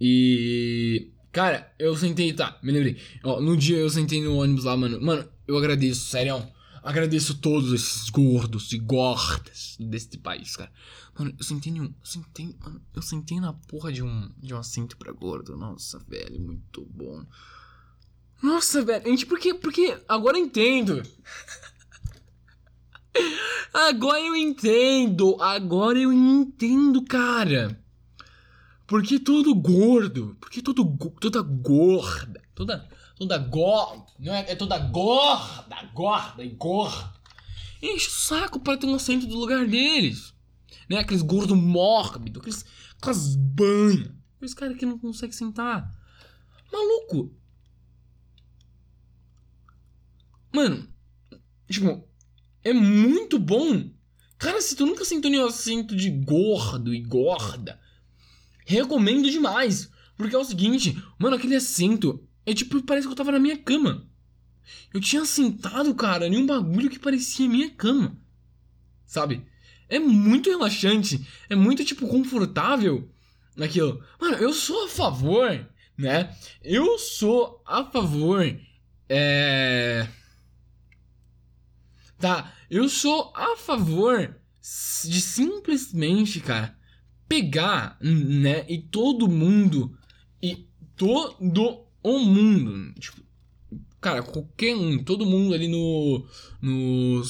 [0.00, 1.12] e.
[1.30, 2.96] Cara, eu sentei, tá, me lembrei.
[3.22, 5.00] Ó, no dia eu sentei no ônibus lá, mano.
[5.00, 6.42] Mano, eu agradeço, sério.
[6.82, 10.72] Agradeço todos esses gordos e gordas deste país, cara.
[11.16, 11.94] Mano, eu sentei um.
[12.02, 15.56] Sentei, mano, eu sentei na porra de um, de um assento pra gordo.
[15.56, 17.24] Nossa, velho, muito bom.
[18.42, 19.54] Nossa, velho, gente, por quê?
[19.54, 21.02] Porque agora eu entendo.
[23.72, 25.40] agora eu entendo.
[25.40, 27.80] Agora eu entendo, cara.
[28.88, 30.84] Porque todo gordo, porque todo
[31.20, 37.12] toda gorda, toda toda gorda, não é, é toda gorda, gorda e gorda.
[37.82, 40.32] Enche o saco para ter um assento do lugar deles
[40.92, 40.98] né?
[40.98, 42.64] Aqueles gordos mórbidos, aqueles,
[42.98, 44.10] aquelas banhas.
[44.36, 45.90] Aqueles caras que não conseguem sentar.
[46.72, 47.34] Maluco.
[50.52, 50.86] Mano,
[51.68, 52.06] tipo,
[52.62, 53.90] é muito bom.
[54.38, 57.80] Cara, se tu nunca sentou em um assento de gordo e gorda,
[58.66, 59.90] recomendo demais.
[60.16, 63.56] Porque é o seguinte, mano, aquele assento é tipo, parece que eu tava na minha
[63.56, 64.06] cama.
[64.92, 68.16] Eu tinha sentado, cara, em um bagulho que parecia minha cama.
[69.04, 69.44] Sabe?
[69.88, 71.26] É muito relaxante.
[71.48, 73.10] É muito, tipo, confortável
[73.56, 74.02] naquilo.
[74.20, 76.34] Mano, eu sou a favor, né?
[76.62, 78.58] Eu sou a favor.
[79.08, 80.08] É.
[82.18, 84.36] Tá, eu sou a favor
[85.04, 86.76] de simplesmente, cara,
[87.28, 88.64] pegar, né?
[88.68, 89.98] E todo mundo.
[90.40, 92.92] E todo o mundo.
[92.98, 93.20] Tipo,
[94.00, 96.26] cara, qualquer um, todo mundo ali no.
[96.60, 97.22] No,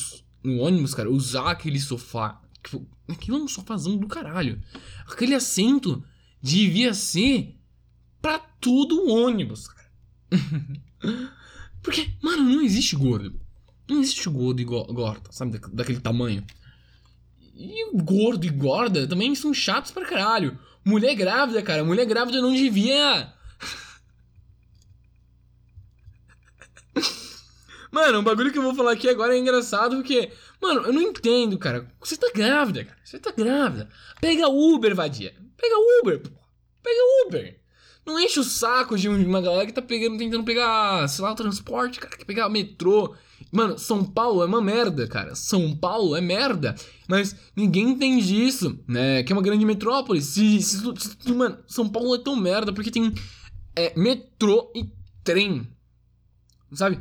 [0.42, 4.60] no ônibus, cara, usar aquele sofá Tipo, aquilo é um sofazão do caralho.
[5.06, 6.02] Aquele assento
[6.40, 7.58] devia ser
[8.20, 9.90] pra todo o ônibus, cara.
[11.82, 13.40] Porque, mano, não existe gordo.
[13.88, 15.58] Não existe gordo e gorda, sabe?
[15.72, 16.44] daquele tamanho.
[17.54, 20.58] E gordo e gorda também são chatos pra caralho.
[20.84, 21.84] Mulher grávida, cara.
[21.84, 23.32] Mulher grávida não devia.
[27.92, 31.02] Mano, um bagulho que eu vou falar aqui agora é engraçado porque Mano, eu não
[31.02, 31.88] entendo, cara.
[31.98, 32.98] Você tá grávida, cara.
[33.04, 33.88] Você tá grávida.
[34.20, 35.34] Pega Uber, vadia.
[35.56, 36.30] Pega Uber, pô.
[36.80, 37.60] Pega Uber.
[38.06, 41.36] Não enche o saco de uma galera que tá pegando, tentando pegar, sei lá, o
[41.36, 43.14] transporte, cara, quer pegar metrô.
[43.50, 45.34] Mano, São Paulo é uma merda, cara.
[45.34, 46.76] São Paulo é merda.
[47.08, 49.24] Mas ninguém entende isso, né?
[49.24, 50.22] Que é uma grande metrópole.
[50.22, 53.12] Se, se, se, mano, São Paulo é tão merda porque tem
[53.74, 54.88] é, metrô e
[55.24, 55.66] trem.
[56.72, 56.98] Sabe?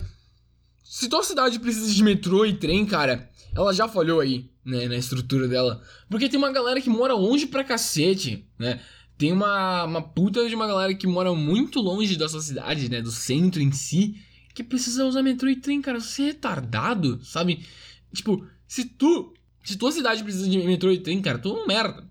[0.91, 4.97] Se tua cidade precisa de metrô e trem, cara, ela já falhou aí, né, na
[4.97, 5.82] estrutura dela.
[6.10, 8.82] Porque tem uma galera que mora longe pra cacete, né?
[9.17, 13.01] Tem uma, uma puta de uma galera que mora muito longe da sua cidade, né?
[13.01, 14.21] Do centro em si,
[14.54, 16.01] que precisa usar metrô e trem, cara.
[16.01, 17.65] Você é retardado, sabe?
[18.13, 19.34] Tipo, se tu.
[19.63, 22.06] Se tua cidade precisa de metrô e trem, cara, tu é uma merda.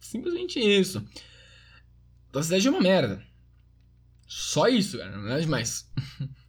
[0.00, 1.06] Simplesmente isso.
[2.32, 3.24] Tua cidade é uma merda.
[4.26, 5.88] Só isso, cara, não é demais.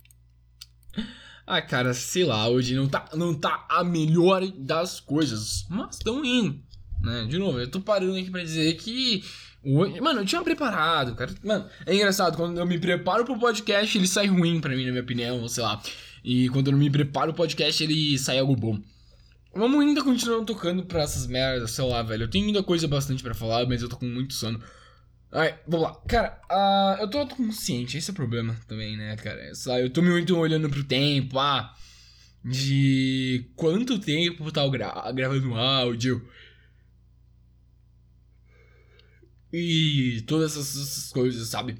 [1.45, 6.23] Ah, cara, sei lá, hoje não tá, não tá a melhor das coisas, mas estão
[6.23, 6.59] indo,
[7.01, 7.25] né?
[7.29, 9.23] De novo, eu tô parando aqui pra dizer que.
[10.01, 11.33] Mano, eu tinha preparado, cara.
[11.43, 14.91] Mano, é engraçado, quando eu me preparo pro podcast, ele sai ruim pra mim, na
[14.91, 15.81] minha opinião, sei lá.
[16.23, 18.79] E quando eu não me preparo pro podcast, ele sai algo bom.
[19.55, 22.23] Vamos ainda continuar tocando pra essas merdas, sei lá, velho.
[22.23, 24.59] Eu tenho ainda coisa bastante para falar, mas eu tô com muito sono.
[25.33, 25.95] Ai, vamos lá.
[26.07, 29.53] Cara, uh, eu tô consciente, esse é o problema também, né, cara?
[29.55, 31.75] Só, eu tô muito olhando pro tempo, ah,
[32.45, 36.23] de quanto tempo tá gra gravando áudio.
[39.51, 41.77] E todas essas coisas, sabe?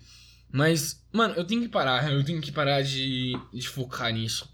[0.52, 4.52] Mas, mano, eu tenho que parar, eu tenho que parar de, de focar nisso.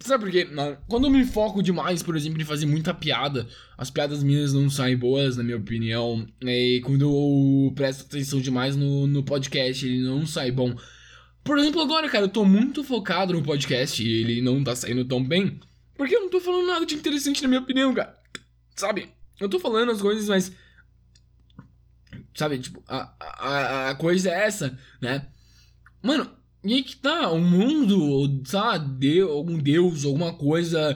[0.00, 0.48] Sabe por quê?
[0.88, 4.70] Quando eu me foco demais, por exemplo, em fazer muita piada, as piadas minhas não
[4.70, 6.26] saem boas, na minha opinião.
[6.40, 10.74] E quando eu presto atenção demais no, no podcast, ele não sai bom.
[11.44, 15.04] Por exemplo, agora, cara, eu tô muito focado no podcast e ele não tá saindo
[15.04, 15.60] tão bem.
[15.96, 18.18] Porque eu não tô falando nada de interessante na minha opinião, cara.
[18.74, 19.10] Sabe?
[19.38, 20.50] Eu tô falando as coisas, mas.
[22.34, 25.26] Sabe, tipo, a, a, a coisa é essa, né?
[26.02, 26.30] Mano,
[26.62, 30.94] e aí que tá, o mundo, sabe, Deus, algum deus, alguma coisa,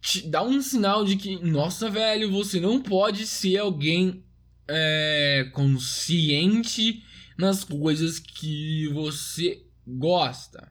[0.00, 4.22] te dá um sinal de que, nossa, velho, você não pode ser alguém
[4.68, 7.02] é, consciente
[7.36, 10.70] nas coisas que você gosta,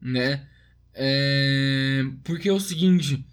[0.00, 0.48] né?
[0.92, 3.24] É, porque é o seguinte.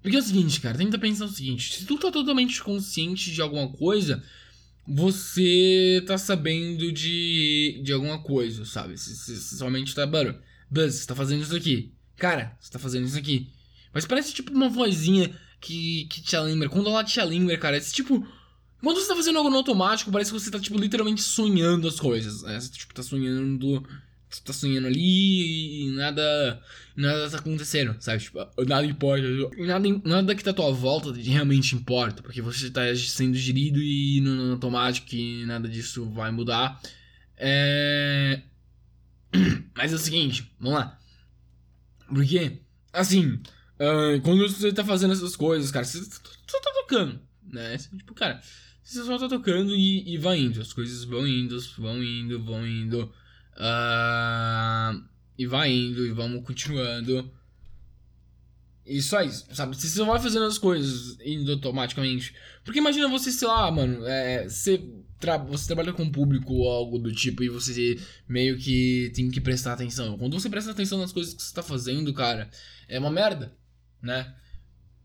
[0.00, 3.42] Porque é o seguinte, cara, tenta pensar o seguinte: se tu tá totalmente consciente de
[3.42, 4.22] alguma coisa,
[4.88, 8.96] você tá sabendo de, de alguma coisa, sabe?
[8.96, 10.34] Se somente tá, mano,
[10.70, 11.92] Buzz, você tá fazendo isso aqui.
[12.16, 13.52] Cara, você tá fazendo isso aqui.
[13.92, 16.70] Mas parece tipo uma vozinha que, que te lembra.
[16.70, 18.26] Quando ela te lembra, cara, é tipo.
[18.82, 21.98] Quando você tá fazendo algo no automático, parece que você tá, tipo, literalmente sonhando as
[21.98, 22.42] coisas.
[22.42, 22.58] Né?
[22.58, 23.86] Você, tipo, tá sonhando.
[24.30, 26.62] Você tá sonhando ali e nada.
[26.94, 28.22] Nada tá acontecendo, sabe?
[28.22, 29.24] Tipo, nada importa.
[29.58, 32.22] Nada, nada que tá à tua volta realmente importa.
[32.22, 36.80] Porque você tá sendo gerido e no, no automático e nada disso vai mudar.
[37.36, 38.42] É.
[39.74, 40.98] Mas é o seguinte, vamos lá.
[42.08, 42.60] Porque,
[42.92, 43.40] assim,
[43.78, 47.76] uh, quando você tá fazendo essas coisas, cara, você só tá tocando, né?
[47.78, 48.40] Tipo, cara,
[48.82, 50.60] você só tá tocando e, e vai indo.
[50.60, 53.12] As coisas vão indo, vão indo, vão indo.
[53.58, 55.04] Uh,
[55.36, 57.30] e vai indo, e vamos continuando.
[58.86, 59.76] E só isso, sabe?
[59.76, 62.34] Você só vai fazendo as coisas indo automaticamente.
[62.64, 64.82] Porque imagina você, sei lá, mano, é, você,
[65.20, 69.40] tra você trabalha com público ou algo do tipo e você meio que tem que
[69.40, 70.16] prestar atenção.
[70.16, 72.48] Quando você presta atenção nas coisas que você tá fazendo, cara,
[72.88, 73.52] é uma merda,
[74.00, 74.34] né?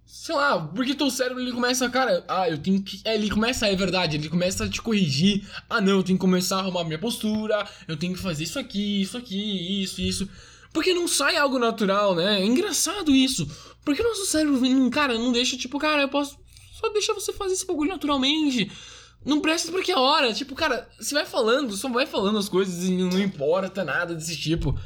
[0.06, 3.02] Sei lá, porque teu cérebro ele começa, cara, ah, eu tenho que.
[3.04, 5.48] É, ele começa, é verdade, ele começa a te corrigir.
[5.70, 8.60] Ah, não, eu tenho que começar a arrumar minha postura, eu tenho que fazer isso
[8.60, 10.30] aqui, isso aqui, isso, isso.
[10.72, 12.42] Porque não sai algo natural, né?
[12.42, 13.48] É engraçado isso.
[13.84, 16.38] Porque o nosso cérebro, cara, não deixa, tipo, cara, eu posso.
[16.74, 18.72] Só deixar você fazer esse bagulho naturalmente.
[19.26, 20.34] Não presta porque é hora.
[20.34, 24.36] Tipo, cara, você vai falando, só vai falando as coisas e não importa nada desse
[24.36, 24.78] tipo.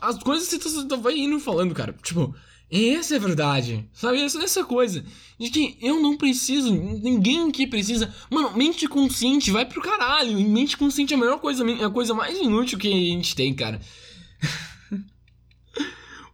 [0.00, 1.94] As coisas você tá, vai indo falando, cara.
[2.02, 2.34] Tipo,
[2.74, 3.88] essa é a verdade.
[3.92, 4.20] Sabe?
[4.20, 5.04] Essa, essa coisa.
[5.38, 8.12] De que eu não preciso, ninguém aqui precisa.
[8.28, 10.38] Mano, mente consciente vai pro caralho.
[10.40, 13.80] Mente consciente é a melhor coisa, a coisa mais inútil que a gente tem, cara.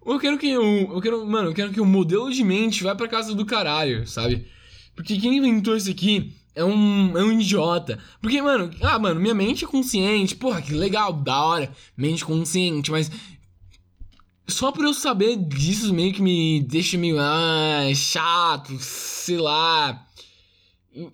[0.07, 0.95] eu quero que o.
[0.95, 1.27] Eu quero.
[1.27, 4.47] Mano, eu quero que o modelo de mente vá pra casa do caralho, sabe?
[4.97, 7.99] Porque quem inventou isso aqui é um, é um idiota.
[8.21, 10.37] Porque, mano, ah, mano, minha mente é consciente.
[10.37, 11.73] Porra, que legal, da hora.
[11.97, 13.11] Mente consciente, mas
[14.51, 20.07] só por eu saber disso meio que me deixa meio ah, chato, sei lá.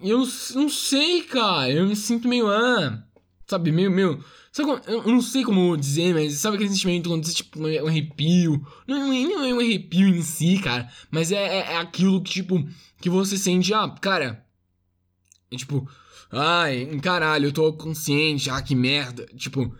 [0.03, 1.71] Eu não sei, cara.
[1.71, 3.03] Eu me sinto meio ah,
[3.47, 4.25] sabe, meio meio
[4.57, 7.87] Sabe como, eu não sei como dizer, mas sabe aquele sentimento quando você, tipo, um
[7.87, 8.67] arrepio?
[8.87, 10.91] Não, não, não é um arrepio em si, cara.
[11.11, 12.67] Mas é, é, é aquilo que, tipo,
[12.99, 14.43] que você sente, ah, cara.
[15.51, 15.87] É tipo,
[16.33, 19.27] ai, caralho, eu tô consciente, ah, que merda.
[19.37, 19.77] Tipo,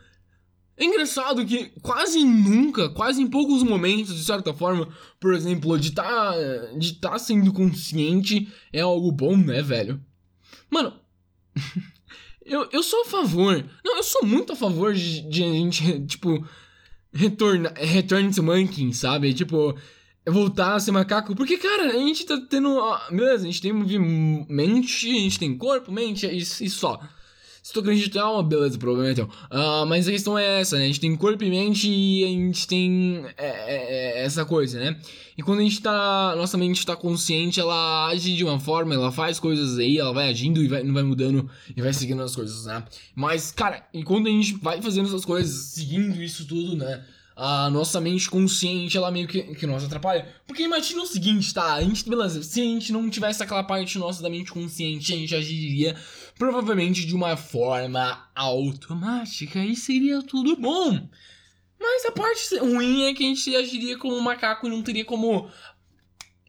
[0.79, 5.93] é engraçado que quase nunca, quase em poucos momentos, de certa forma, por exemplo, de
[5.93, 6.35] tá,
[6.79, 9.99] de tá sendo consciente é algo bom, né, velho?
[10.71, 10.93] Mano,
[12.45, 16.01] eu, eu sou a favor, não, eu sou muito a favor de, de a gente,
[16.05, 16.47] tipo,
[17.11, 19.33] retornar, return to monkey, sabe?
[19.33, 19.75] Tipo,
[20.27, 22.79] voltar a ser macaco, porque, cara, a gente tá tendo,
[23.11, 27.01] beleza, a gente tem mente, a gente tem corpo, mente e, e só.
[27.67, 29.25] Se tu acreditar, é uma beleza, problema então.
[29.51, 30.85] Uh, mas a questão é essa, né?
[30.85, 34.79] A gente tem corpo e mente e a gente tem é, é, é, essa coisa,
[34.79, 34.97] né?
[35.37, 36.33] E quando a gente tá.
[36.37, 40.29] Nossa mente tá consciente, ela age de uma forma, ela faz coisas aí, ela vai
[40.29, 42.85] agindo e vai, não vai mudando e vai seguindo as coisas, né?
[43.17, 47.03] Mas, cara, e quando a gente vai fazendo essas coisas, seguindo isso tudo, né?
[47.37, 50.27] A nossa mente consciente, ela meio que, que nos atrapalha.
[50.47, 51.75] Porque imagina o seguinte, tá?
[51.75, 55.17] A gente, beleza, se a gente não tivesse aquela parte nossa da mente consciente, a
[55.17, 55.95] gente agiria
[56.39, 61.07] provavelmente de uma forma automática e seria tudo bom.
[61.79, 65.05] Mas a parte ruim é que a gente agiria como um macaco e não teria
[65.05, 65.51] como.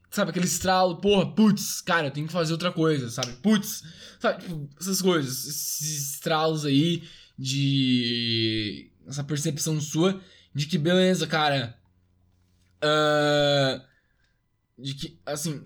[0.09, 3.33] Sabe, aquele estralo, porra, putz, cara, eu tenho que fazer outra coisa, sabe?
[3.43, 3.83] Putz,
[4.19, 7.03] sabe, tipo, essas coisas, esses estralos aí
[7.37, 8.89] de.
[9.05, 10.19] essa percepção sua
[10.57, 11.77] de que, beleza, cara.
[12.83, 13.79] Uh,
[14.81, 15.61] de que, assim.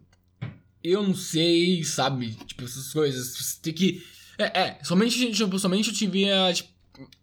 [0.84, 2.32] Eu não sei, sabe?
[2.45, 3.38] Tipo, essas coisas.
[3.38, 4.04] Você tem que.
[4.38, 6.54] É, é somente, tipo, somente eu tive a.
[6.54, 6.69] Tipo,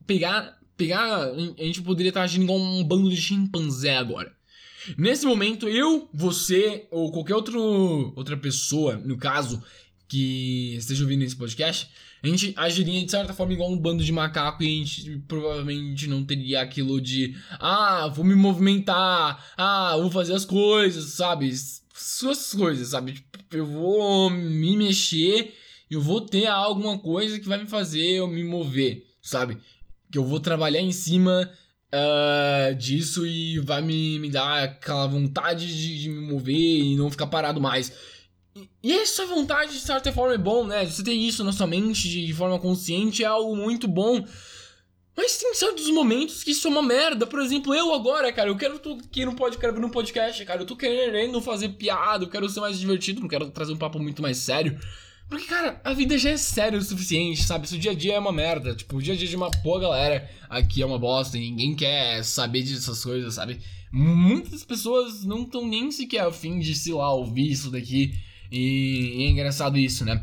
[0.06, 0.58] pegar.
[0.78, 1.24] Pegar.
[1.24, 4.34] A gente poderia estar agindo igual um bando de chimpanzé agora.
[4.96, 9.62] Nesse momento, eu, você ou qualquer outro, outra pessoa, no caso,
[10.08, 11.90] que esteja ouvindo esse podcast,
[12.22, 16.08] A gente agiria de certa forma igual um bando de macaco e a gente provavelmente
[16.08, 21.52] não teria aquilo de ah, vou me movimentar, ah, vou fazer as coisas, sabe?
[21.94, 23.12] Suas coisas, sabe?
[23.12, 25.54] Tipo, eu vou me mexer,
[25.90, 29.58] eu vou ter alguma coisa que vai me fazer eu me mover, sabe?
[30.10, 31.50] Que eu vou trabalhar em cima
[31.92, 37.10] uh, disso e vai me, me dar aquela vontade de, de me mover e não
[37.10, 37.92] ficar parado mais.
[38.82, 40.86] E essa vontade, de certa forma, é bom, né?
[40.86, 44.24] Você ter isso na sua mente de forma consciente é algo muito bom.
[45.16, 47.26] Mas tem certos momentos que isso é uma merda.
[47.26, 50.62] Por exemplo, eu agora, cara, eu quero tô aqui no podcast, no podcast, cara.
[50.62, 53.98] Eu tô querendo fazer piada, eu quero ser mais divertido, não quero trazer um papo
[53.98, 54.78] muito mais sério.
[55.28, 57.68] Porque, cara, a vida já é séria o suficiente, sabe?
[57.68, 59.50] Se o dia a dia é uma merda, tipo, o dia a dia de uma
[59.62, 63.60] boa galera aqui é uma bosta e ninguém quer saber dessas coisas, sabe?
[63.92, 68.14] Muitas pessoas não estão nem sequer afim de, sei lá, ouvir isso daqui.
[68.50, 70.22] E, é engraçado isso, né?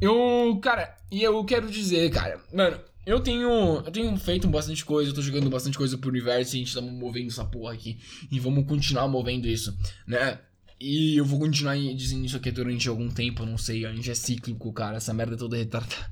[0.00, 5.10] Eu, cara, e eu quero dizer, cara, mano, eu tenho, eu tenho feito bastante coisa,
[5.10, 7.98] eu tô jogando bastante coisa pro universo e a gente tá movendo essa porra aqui.
[8.30, 10.40] E vamos continuar movendo isso, né?
[10.78, 14.14] E eu vou continuar dizendo isso aqui durante algum tempo, não sei, a gente é
[14.14, 16.10] cíclico, cara, essa merda é toda retardada.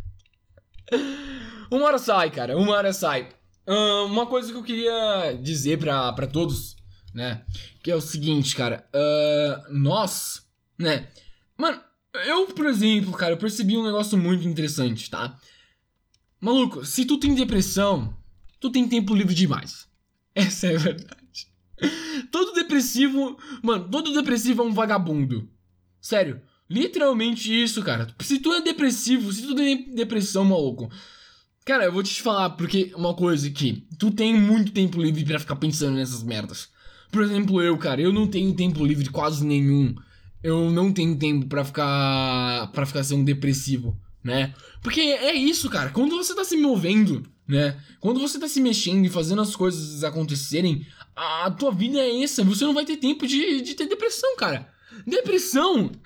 [1.70, 3.28] uma hora sai, cara, uma hora sai.
[3.66, 6.76] Uh, uma coisa que eu queria dizer pra, pra todos,
[7.12, 7.44] né?
[7.82, 8.86] Que é o seguinte, cara.
[8.94, 10.46] Uh, nós,
[10.78, 11.08] né?
[11.56, 11.80] Mano,
[12.26, 15.38] eu, por exemplo, cara, eu percebi um negócio muito interessante, tá?
[16.40, 18.14] Maluco, se tu tem depressão,
[18.60, 19.88] tu tem tempo livre demais.
[20.34, 21.48] Essa é a verdade.
[22.30, 25.48] Todo depressivo, mano, todo depressivo é um vagabundo.
[26.00, 28.06] Sério, literalmente isso, cara.
[28.20, 30.90] Se tu é depressivo, se tu tem depressão, maluco.
[31.64, 35.38] Cara, eu vou te falar porque uma coisa aqui, tu tem muito tempo livre para
[35.38, 36.68] ficar pensando nessas merdas.
[37.10, 39.94] Por exemplo, eu, cara, eu não tenho tempo livre quase nenhum
[40.44, 44.54] eu não tenho tempo para ficar para ficar sendo depressivo, né?
[44.82, 45.88] Porque é isso, cara.
[45.88, 47.80] Quando você tá se movendo, né?
[47.98, 52.44] Quando você tá se mexendo e fazendo as coisas acontecerem, a tua vida é essa.
[52.44, 54.68] Você não vai ter tempo de, de ter depressão, cara.
[55.06, 55.90] Depressão.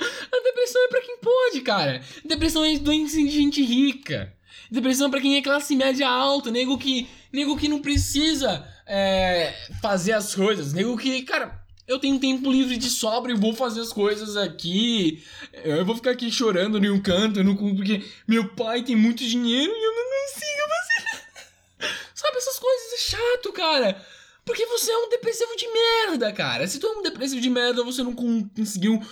[0.00, 2.00] A depressão é para quem pode, cara.
[2.24, 4.32] Depressão é doença de gente rica.
[4.70, 9.52] Depressão é pra quem é classe média alta, nego que, nego que não precisa é,
[9.82, 13.80] fazer as coisas, nego que, cara, eu tenho tempo livre de sobra e vou fazer
[13.80, 15.24] as coisas aqui.
[15.64, 19.72] Eu vou ficar aqui chorando em um canto, no, porque meu pai tem muito dinheiro
[19.74, 21.98] e eu não consigo fazer.
[22.14, 24.06] Sabe, essas coisas é chato, cara.
[24.44, 26.66] Porque você é um depressivo de merda, cara.
[26.66, 29.02] Se tu é um depressivo de merda, você não conseguiu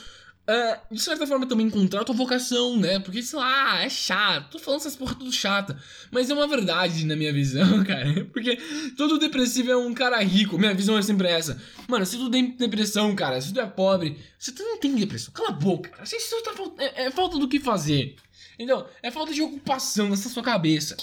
[0.48, 2.98] uh, de certa forma, também encontrar a tua vocação, né?
[2.98, 4.52] Porque, sei lá, é chato.
[4.52, 5.78] Tô falando essas porra tudo chata.
[6.10, 8.24] Mas é uma verdade na minha visão, cara.
[8.32, 8.56] Porque
[8.96, 10.58] todo depressivo é um cara rico.
[10.58, 11.60] Minha visão é sempre essa.
[11.88, 15.32] Mano, se tu tem depressão, cara, se tu é pobre, se tu não tem depressão,
[15.32, 16.06] cala a boca, cara.
[16.06, 18.16] Se tu tá, é, é falta do que fazer.
[18.58, 20.96] Então, é falta de ocupação nessa sua cabeça.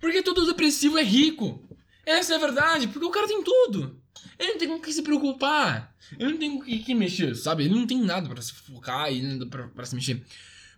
[0.00, 1.66] Porque todo depressivo é rico.
[2.04, 4.01] Essa é a verdade, porque o cara tem tudo.
[4.38, 5.94] Ele não tem com o que se preocupar.
[6.18, 7.64] Ele não tem com o que, que mexer, sabe?
[7.64, 10.22] Ele não tem nada para se focar e nada pra, pra, se mexer.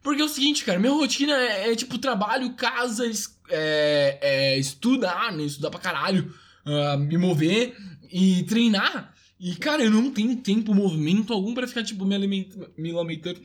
[0.03, 4.59] Porque é o seguinte, cara, minha rotina é, é tipo trabalho, casa, es, é, é,
[4.59, 5.45] estudar, né?
[5.45, 6.35] Estudar pra caralho,
[6.67, 7.77] uh, me mover
[8.13, 9.15] e treinar.
[9.41, 13.41] E, cara, eu não tenho tempo, movimento algum para ficar, tipo, me, alimenta, me lamentando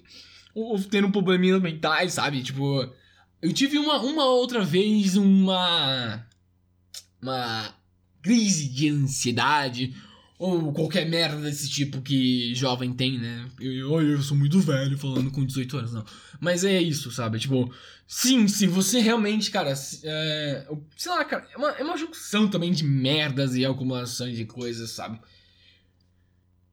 [0.53, 2.43] ou, ou tendo probleminhas mentais, sabe?
[2.43, 2.87] Tipo,
[3.41, 6.25] eu tive uma, uma outra vez uma.
[7.21, 7.73] Uma
[8.29, 9.95] crise de ansiedade
[10.37, 13.49] ou qualquer merda desse tipo que jovem tem, né?
[13.59, 16.05] Eu, eu sou muito velho falando com 18 anos, não.
[16.39, 17.39] Mas é isso, sabe?
[17.39, 17.73] Tipo,
[18.07, 22.71] sim, se você realmente, cara, é, sei lá, cara, é uma, é uma junção também
[22.71, 25.19] de merdas e acumulações de coisas, sabe?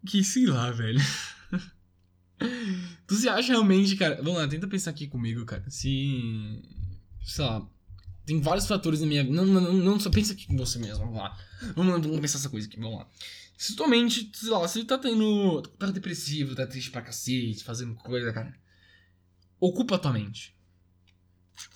[0.06, 1.00] Que sei lá, velho.
[3.08, 4.16] tu se acha realmente, cara.
[4.16, 5.64] Vamos lá, tenta pensar aqui comigo, cara.
[5.70, 6.62] Se.
[7.24, 7.66] Sei lá.
[8.26, 9.36] Tem vários fatores na minha vida.
[9.36, 11.04] Não, não, não, só pensa aqui com você mesmo.
[11.04, 11.38] Vamos lá.
[11.76, 12.78] Vamos, vamos pensar essa coisa aqui.
[12.78, 13.08] Vamos lá.
[13.56, 15.62] Se tua mente, sei lá, se tá tendo.
[15.78, 18.52] tá depressivo, tá triste pra cacete, fazendo coisa, cara.
[19.58, 20.54] Ocupa tua mente.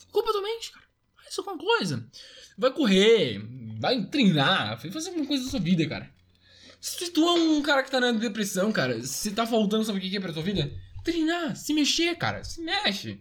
[0.09, 0.85] Ocupa tua mente, cara.
[1.17, 2.07] Faz alguma coisa.
[2.59, 3.41] Vai correr,
[3.79, 6.12] vai treinar, vai fazer alguma coisa da sua vida, cara.
[6.81, 10.03] Se tu é um cara que tá na depressão, cara, se tá faltando, sabe o
[10.03, 10.70] que é pra tua vida?
[11.05, 12.45] Treinar, se mexer, cara.
[12.45, 13.18] Se mexe.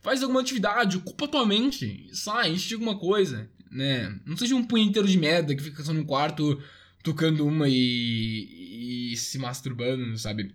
[0.00, 2.08] Faz alguma atividade, ocupa tua mente.
[2.12, 4.18] Sai, enche alguma coisa, né?
[4.24, 6.62] Não seja um punheteiro de merda que fica só no quarto
[7.02, 10.54] tocando uma e, e se masturbando, sabe?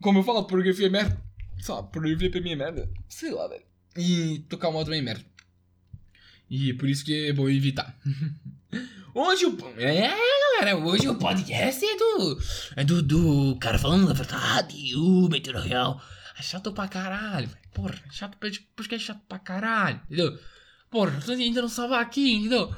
[0.00, 1.22] Como eu falo, pornografia é merda.
[1.60, 2.90] Sei lá, pornografia pra mim é merda.
[3.08, 3.64] Sei lá, velho.
[3.96, 5.24] E tocar uma também é merda.
[6.50, 7.96] E por isso que é bom evitar.
[9.14, 9.56] hoje o.
[9.78, 10.10] É,
[10.58, 12.38] galera, hoje o podcast é do.
[12.76, 16.00] É do, do cara falando a verdade, o Meteoro Real.
[16.38, 17.60] É chato pra caralho, velho.
[17.72, 18.36] Porra, é chato,
[18.74, 20.38] porque é chato pra caralho, entendeu?
[20.90, 22.74] Porra, tô tentando salvar aqui, entendeu?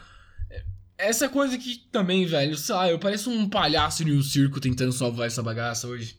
[0.98, 4.92] Essa coisa que também, velho, sei lá, eu pareço um palhaço em um circo tentando
[4.92, 6.18] salvar essa bagaça hoje.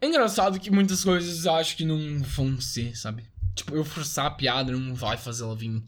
[0.00, 3.24] É engraçado que muitas coisas acho que não vão ser, sabe?
[3.54, 5.82] Tipo, eu forçar a piada não vai fazer ela vir.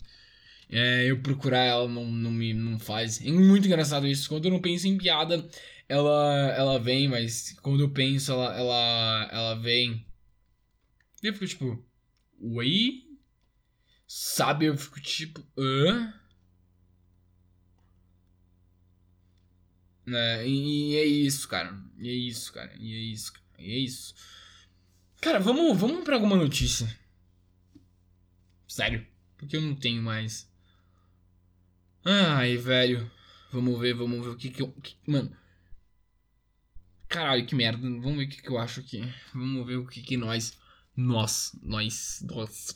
[0.71, 3.21] É, eu procurar ela não, não me não faz.
[3.21, 4.29] É muito engraçado isso.
[4.29, 5.47] Quando eu não penso em piada,
[5.89, 10.07] ela ela vem, mas quando eu penso, ela ela, ela vem.
[11.23, 11.87] Eu fico tipo,
[12.41, 13.03] oi?
[14.07, 14.67] Sabe?
[14.67, 16.13] Eu fico tipo, hã?
[20.07, 21.75] É, e é isso, cara.
[21.99, 22.73] E é isso, cara.
[22.79, 23.45] E é isso, cara.
[23.59, 24.15] E é isso.
[25.21, 26.87] Cara, vamos, vamos pra alguma notícia.
[28.69, 29.07] Sério.
[29.39, 30.51] Porque eu não tenho mais.
[32.05, 33.11] Ai, velho.
[33.51, 34.71] Vamos ver, vamos ver o que que eu.
[34.73, 35.35] Que, mano.
[37.15, 37.81] Caralho, que merda.
[37.81, 39.09] Vamos ver o que que eu acho aqui.
[39.33, 40.59] Vamos ver o que que nós.
[40.97, 41.53] Nós.
[41.63, 42.25] Nós.
[42.29, 42.75] Nós.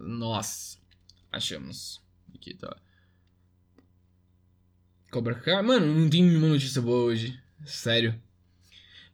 [0.00, 0.82] Nós.
[1.30, 2.02] Achamos.
[2.34, 2.76] Aqui tá.
[5.08, 5.62] Cobra Kai.
[5.62, 7.40] Mano, não tem nenhuma notícia boa hoje.
[7.64, 8.20] Sério.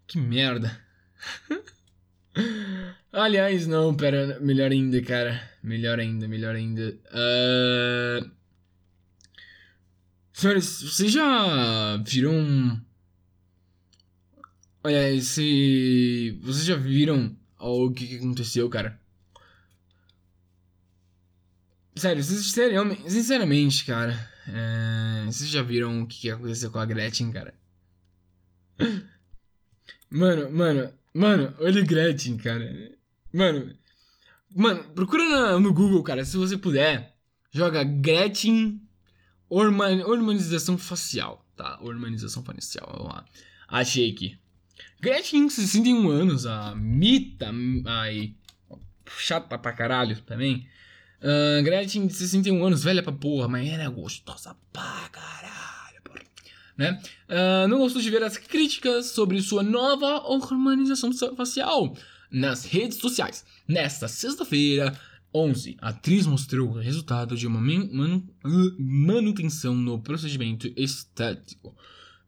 [0.07, 0.83] Que merda.
[3.13, 4.41] Aliás, não, pera.
[4.41, 5.51] Melhor ainda, cara.
[5.63, 6.99] Melhor ainda, melhor ainda.
[7.13, 8.31] Uh...
[10.33, 12.83] Senhores, vocês já viram.
[14.85, 16.39] Olha, esse.
[16.43, 19.01] Vocês já viram o que, aconteceu, cara?
[21.95, 24.13] Sério, sinceramente, cara.
[24.49, 25.27] É...
[25.27, 27.55] Vocês já viram o que, que aconteceu com a Gretchen, cara?
[30.11, 32.93] Mano, mano, mano, olha Gretchen, cara.
[33.33, 33.75] Mano,
[34.55, 37.17] mano, procura no Google, cara, se você puder.
[37.51, 38.83] Joga Gretchen
[39.49, 41.79] Hormonização facial, tá?
[41.81, 43.25] Hormonização facial, vamos lá.
[43.69, 44.42] Achei aqui.
[45.03, 47.51] Gretchen, 61 anos, a Mita,
[47.87, 48.37] ai,
[49.19, 50.69] chata pra caralho também.
[51.21, 56.23] Uh, Gretchen, 61 anos, velha pra porra, mas era gostosa pra caralho, porra.
[56.79, 57.03] Né?
[57.29, 61.97] Uh, não gostou de ver as críticas sobre sua nova hormonização facial
[62.31, 63.45] nas redes sociais.
[63.67, 64.97] Nesta sexta-feira,
[65.35, 65.79] 11.
[65.81, 67.61] A atriz mostrou o resultado de uma
[68.79, 71.75] manutenção no procedimento estético.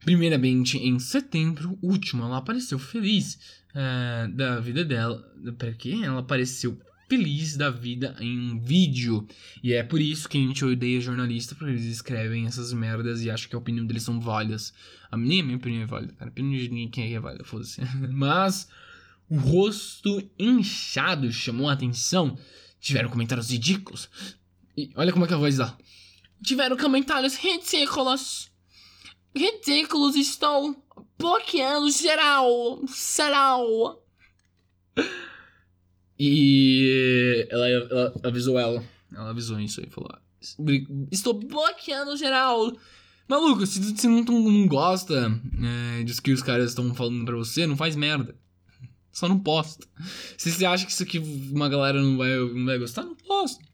[0.05, 3.39] Primeiramente, em setembro último, ela apareceu feliz
[3.71, 5.25] uh, da vida dela.
[5.59, 6.79] Porque ela apareceu
[7.09, 9.27] feliz da vida em um vídeo.
[9.63, 13.31] E é por isso que a gente odeia jornalista, porque eles escrevem essas merdas e
[13.31, 14.73] acham que a opinião deles são válidas.
[15.11, 16.31] A minha, minha opinião é válida, cara.
[16.31, 17.81] A opinião de ninguém é válida, foda-se.
[18.11, 18.69] Mas
[19.29, 22.37] o rosto inchado chamou a atenção
[22.85, 24.11] Tiveram comentários ridículos.
[24.77, 25.75] E olha como é que a voz dá.
[26.43, 28.51] Tiveram comentários ridículos.
[29.35, 30.77] Ridículos, estou
[31.19, 32.81] bloqueando geral.
[32.87, 34.03] Geral.
[36.19, 38.85] E ela, ela, avisou ela.
[39.13, 40.11] Ela avisou isso aí, falou.
[41.11, 42.73] Estou bloqueando geral.
[43.27, 45.41] Maluco, se você não, não gosta
[45.99, 48.37] é, disso que os caras estão falando pra você, não faz merda.
[49.11, 49.87] Só não posta.
[50.37, 53.65] Se você acha que isso aqui uma galera não vai, não vai gostar, não posta.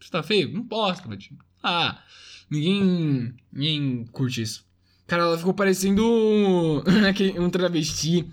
[0.00, 0.52] Você tá feio?
[0.52, 2.02] Não posta, mas tipo, Ah,
[2.50, 3.34] ninguém.
[3.52, 4.64] Ninguém curte isso.
[5.06, 8.26] Cara, ela ficou parecendo um travesti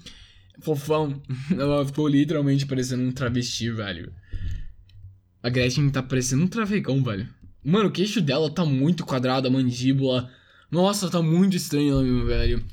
[0.59, 1.22] fofão.
[1.51, 4.11] Ela ficou literalmente parecendo um travesti, velho.
[5.41, 7.28] A Gretchen tá parecendo um travecão, velho.
[7.64, 10.30] Mano, o queixo dela tá muito quadrado, a mandíbula.
[10.72, 12.64] Nossa, tá muito estranho, velho.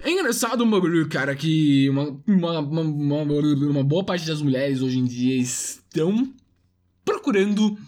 [0.00, 4.98] É engraçado um bagulho, cara, que uma, uma, uma, uma, boa parte das mulheres hoje
[4.98, 6.32] em dia estão
[7.04, 7.78] procurando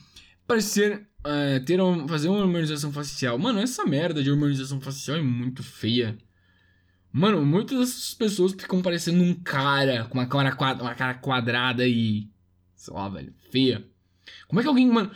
[0.47, 1.07] parecer.
[1.21, 3.39] Uh, ter uma, fazer uma harmonização facial.
[3.39, 6.17] Mano, essa merda de harmonização facial é muito feia.
[7.13, 11.87] Mano, muitas dessas pessoas ficam parecendo um cara com uma cara, quadra, uma cara quadrada
[11.87, 12.31] e.
[12.75, 13.87] sei lá, velho, feia.
[14.47, 15.11] Como é que alguém, mano.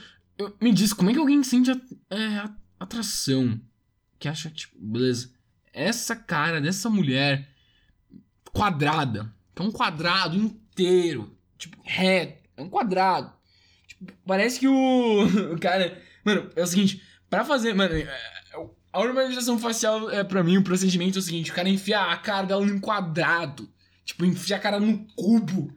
[0.60, 1.80] Me diz, como é que alguém sente a,
[2.10, 2.48] é,
[2.80, 3.60] atração?
[4.18, 5.30] Que acha, tipo, beleza
[5.72, 7.48] essa cara dessa mulher
[8.52, 13.32] quadrada, que é um quadrado inteiro, tipo, reto, é um quadrado.
[14.26, 15.24] Parece que o,
[15.54, 15.98] o cara.
[16.24, 17.74] Mano, é o seguinte, para fazer.
[17.74, 18.08] Mano, é,
[18.92, 22.16] a normalização facial é para mim o procedimento é o seguinte: o cara enfia a
[22.16, 23.68] cara dela num quadrado.
[24.04, 25.72] Tipo, enfia a cara num cubo.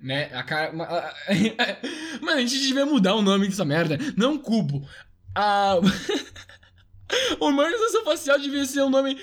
[0.00, 0.30] Né?
[0.32, 0.72] A cara.
[2.20, 3.98] Mano, a gente devia mudar o nome dessa merda.
[4.16, 4.86] Não cubo.
[5.34, 5.74] A.
[7.40, 9.18] Humanização facial devia ser o um nome.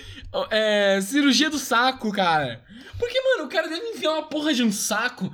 [0.52, 1.00] É.
[1.02, 2.62] Cirurgia do saco, cara.
[3.00, 5.32] Porque, mano, o cara deve enfiar uma porra de um saco,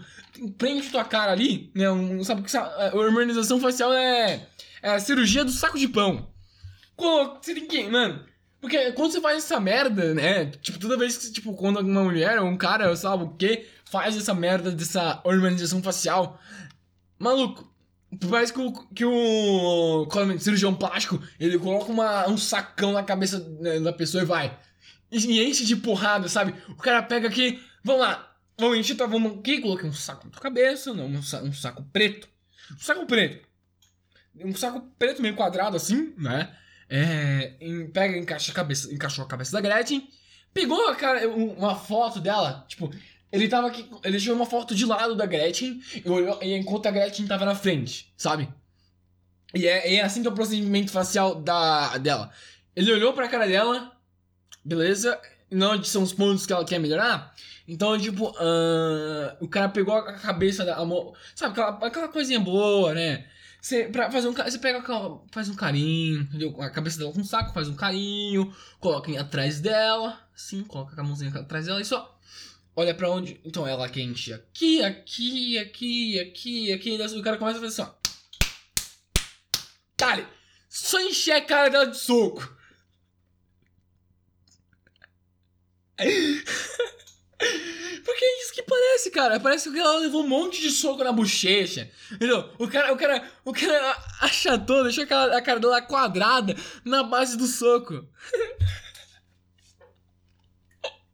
[0.58, 1.90] prende tua cara ali, né?
[1.90, 4.48] Um, sabe que a humanização facial é.
[4.82, 6.28] É a cirurgia do saco de pão.
[7.42, 7.84] Você tem que.
[7.84, 8.26] Mano.
[8.60, 10.46] Porque quando você faz essa merda, né?
[10.62, 14.16] Tipo, toda vez que, tipo, quando uma mulher ou um cara, sabe o quê, faz
[14.16, 16.40] essa merda dessa organização facial,
[17.20, 17.70] maluco,
[18.30, 20.08] parece que o, que o
[20.40, 24.58] cirurgião plástico, ele coloca uma, um sacão na cabeça né, da pessoa e vai.
[25.12, 26.56] E enche de porrada, sabe?
[26.70, 28.33] O cara pega aqui, vamos lá,
[28.76, 31.84] encher, tá, vamos aqui, coloquei um saco na tua cabeça, não, um, saco, um saco
[31.92, 32.28] preto.
[32.72, 33.48] Um saco preto.
[34.36, 36.56] Um saco preto meio quadrado assim, né?
[36.90, 40.08] É, em, pega, encaixa a cabeça, encaixou a cabeça da Gretchen,
[40.54, 42.94] pegou a cara, uma foto dela, tipo,
[43.32, 46.86] ele tava aqui, ele tirou uma foto de lado da Gretchen e, olhou, e enquanto
[46.86, 48.48] a Gretchen tava na frente, sabe?
[49.56, 52.32] E é, é assim que é o procedimento facial da, dela.
[52.76, 53.92] Ele olhou pra cara dela,
[54.64, 57.34] beleza, não onde são os pontos que ela quer melhorar.
[57.68, 60.76] Então, tipo, uh, o cara pegou a cabeça da.
[60.76, 60.86] A,
[61.34, 63.26] sabe, aquela, aquela coisinha boa, né?
[63.62, 64.84] Você, pra fazer um, você pega,
[65.32, 66.62] faz um carinho, entendeu?
[66.62, 71.04] A cabeça dela com um saco, faz um carinho, coloca atrás dela, assim, coloca a
[71.04, 72.20] mãozinha atrás dela e só
[72.76, 73.40] olha pra onde.
[73.46, 77.90] Então ela quente aqui, aqui, aqui, aqui, aqui, e o cara começa a fazer assim,
[77.90, 77.96] ó.
[79.98, 80.28] Dale!
[80.68, 82.58] Só encher a cara dela de soco.
[88.24, 89.40] Porque é isso que parece, cara.
[89.40, 91.92] Parece que ela levou um monte de soco na bochecha.
[92.12, 92.50] Entendeu?
[92.58, 96.56] O cara, o cara, o cara achatou, deixou a cara dela quadrada
[96.86, 98.08] na base do soco.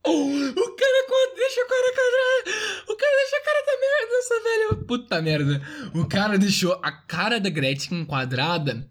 [0.01, 2.83] O cara deixa a cara quadrada.
[2.87, 4.85] O cara deixa a cara da merda, essa velha.
[4.87, 5.61] Puta merda.
[5.93, 8.89] O cara deixou a cara da Gretchen quadrada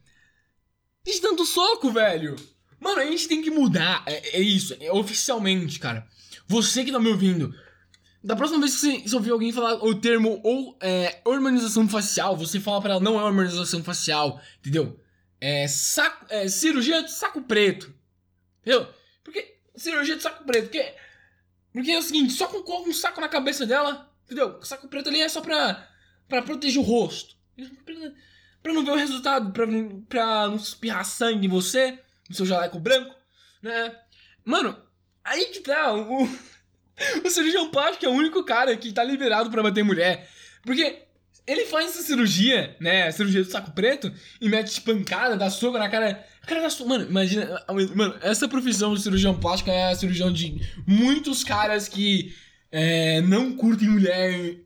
[1.05, 2.37] de tanto soco, velho.
[2.79, 4.05] Mano, a gente tem que mudar.
[4.07, 6.07] É, é isso, é oficialmente, cara.
[6.47, 7.53] Você que tá me ouvindo,
[8.23, 12.59] da próxima vez que você, ouvir alguém falar o termo ou é, harmonização facial, você
[12.59, 15.01] fala pra ela, não é harmonização facial, entendeu?
[15.41, 17.95] É, saco, é cirurgia de saco preto.
[18.61, 18.89] Entendeu?
[19.23, 19.57] Porque.
[19.77, 20.95] Cirurgia de saco preto, porque.
[21.73, 24.59] Porque é o seguinte, só com um saco na cabeça dela, entendeu?
[24.59, 25.89] O saco preto ali é só pra.
[26.29, 27.37] pra proteger o rosto.
[28.61, 29.66] Pra não ver o resultado, pra,
[30.09, 31.99] pra não espirrar sangue em você,
[32.29, 33.14] no seu jaleco branco,
[33.62, 33.97] né?
[34.45, 34.77] Mano,
[35.29, 36.27] Aí que tá, o,
[37.24, 40.28] o cirurgião plástico é o único cara que tá liberado para bater mulher.
[40.62, 41.03] Porque
[41.46, 43.11] ele faz essa cirurgia, né?
[43.11, 46.26] Cirurgia do saco preto, e mete espancada, dá soco na cara.
[46.46, 46.90] cara dá soco.
[46.90, 47.64] Mano, imagina.
[47.94, 52.34] Mano, essa profissão de cirurgião plástico é a cirurgião de muitos caras que
[52.70, 54.57] é, não curtem mulher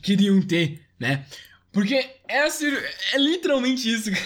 [0.00, 1.26] queriam ter, né?
[1.72, 2.72] Porque é, a cir...
[3.12, 4.10] é literalmente isso,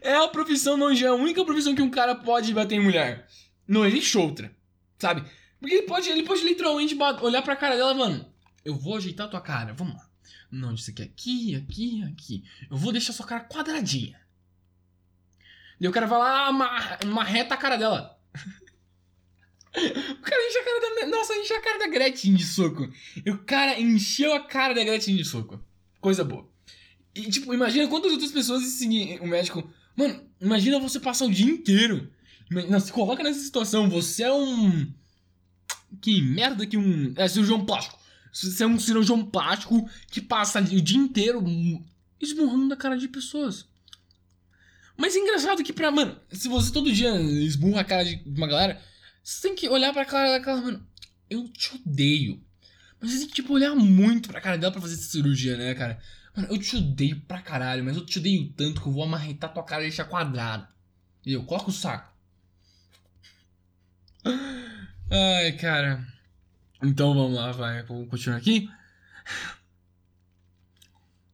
[0.00, 3.26] É a profissão, não é a única profissão que um cara pode bater em mulher.
[3.66, 4.50] Não existe outra,
[4.98, 5.22] sabe?
[5.60, 8.32] Porque ele pode, ele pode literalmente olhar pra cara dela, mano.
[8.64, 10.08] Eu vou ajeitar tua cara, vamos lá.
[10.50, 12.44] Não, isso aqui, aqui, aqui, aqui.
[12.70, 14.20] Eu vou deixar sua cara quadradinha.
[15.80, 16.52] E o cara vai lá,
[17.06, 18.18] marreta a cara dela.
[18.34, 21.06] o cara enche a cara da.
[21.06, 22.88] Nossa, enche a cara da Gretchen de soco.
[23.24, 25.62] E o cara encheu a cara da Gretchen de soco.
[26.00, 26.48] Coisa boa.
[27.14, 29.68] E, tipo, imagina quantas outras pessoas seguem o médico.
[29.96, 32.10] Mano, imagina você passar o dia inteiro
[32.50, 34.90] não, se coloca nessa situação, você é um.
[36.00, 37.12] Que merda que um.
[37.16, 37.98] É cirurgião plástico.
[38.32, 41.42] Você é um cirurgião plástico que passa o dia inteiro
[42.20, 43.66] esmurrando na cara de pessoas.
[44.96, 45.90] Mas é engraçado que pra.
[45.90, 48.82] Mano, se você todo dia esmurra a cara de uma galera,
[49.22, 50.60] você tem que olhar pra cara daquela.
[50.60, 50.86] Mano,
[51.30, 52.42] eu te odeio.
[53.00, 55.74] Mas você tem que, tipo, olhar muito pra cara dela pra fazer essa cirurgia, né,
[55.74, 56.00] cara?
[56.36, 59.52] Mano, eu te odeio pra caralho, mas eu te odeio tanto que eu vou amarretar
[59.52, 60.68] tua cara e deixar quadrada.
[61.20, 61.44] Entendeu?
[61.44, 62.12] Coloca o saco.
[65.10, 66.06] Ai, cara.
[66.82, 67.82] Então vamos lá, vai.
[67.82, 68.68] Vamos continuar aqui.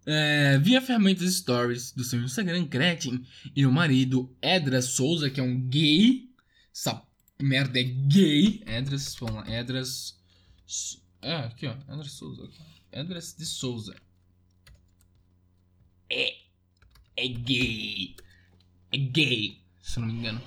[0.07, 5.43] É, via ferramentas stories do seu Instagram, Gretchen e o marido Edras Souza, que é
[5.43, 6.29] um gay.
[6.73, 7.03] Essa
[7.41, 8.63] merda é gay.
[8.67, 10.21] Edras, vamos lá, Edras.
[11.23, 12.49] É, aqui ó, Edras Souza.
[12.93, 13.97] Edras de Souza.
[16.11, 16.35] É.
[17.17, 18.15] É gay.
[18.93, 20.43] É gay, se não me engano.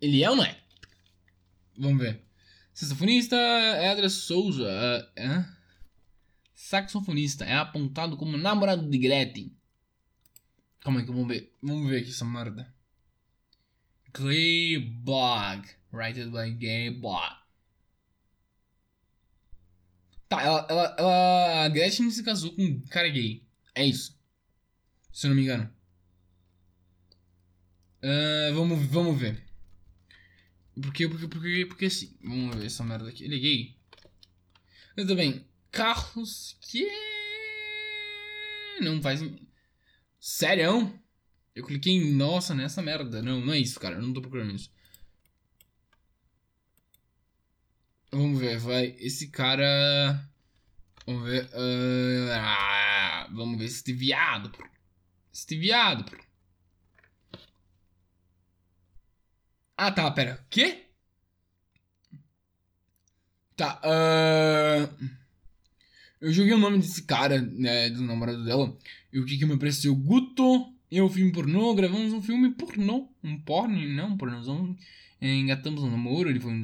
[0.00, 0.58] Ele é ou não é?
[1.78, 2.22] Vamos ver.
[2.72, 4.68] Saxofonista Edra Souza.
[5.16, 5.44] É?
[6.54, 9.56] Saxofonista é apontado como namorado de Gretchen.
[10.80, 11.54] Calma aí que vamos ver.
[11.62, 12.74] Vamos ver aqui essa merda.
[15.02, 15.68] Bog.
[15.92, 17.36] Written by Gay Bog.
[20.28, 21.64] Tá, ela, ela, ela.
[21.64, 23.46] A Gretchen se casou com um cara gay.
[23.74, 24.18] É isso.
[25.12, 25.72] Se eu não me engano.
[28.02, 29.45] Uh, vamos, vamos ver.
[30.80, 32.16] Porque, porque, porque, porque assim.
[32.22, 33.24] Vamos ver essa merda aqui.
[33.24, 33.76] É gay.
[34.96, 35.46] Eu também.
[35.70, 36.86] Carlos que.
[38.80, 39.20] Não faz.
[40.20, 40.92] Sério?
[41.54, 43.22] Eu cliquei em nossa nessa merda.
[43.22, 43.96] Não, não é isso, cara.
[43.96, 44.70] Eu não tô procurando isso.
[48.10, 48.94] Vamos ver, vai.
[48.98, 50.30] Esse cara.
[51.06, 51.44] Vamos ver.
[51.54, 52.30] Uh...
[52.32, 54.52] Ah, vamos ver este viado.
[55.32, 56.04] Este viado.
[59.76, 60.44] Ah, tá, pera.
[60.48, 60.86] Quê?
[63.56, 65.16] Tá, uh...
[66.20, 68.76] Eu joguei o nome desse cara, né, do namorado dela.
[69.12, 69.94] E o que que me apareceu?
[69.94, 71.74] Guto e o filme pornô.
[71.74, 73.08] Gravamos um filme pornô.
[73.22, 74.76] Um porno, não, um pornozão.
[75.20, 76.30] Engatamos um namoro.
[76.30, 76.62] Ele foi um...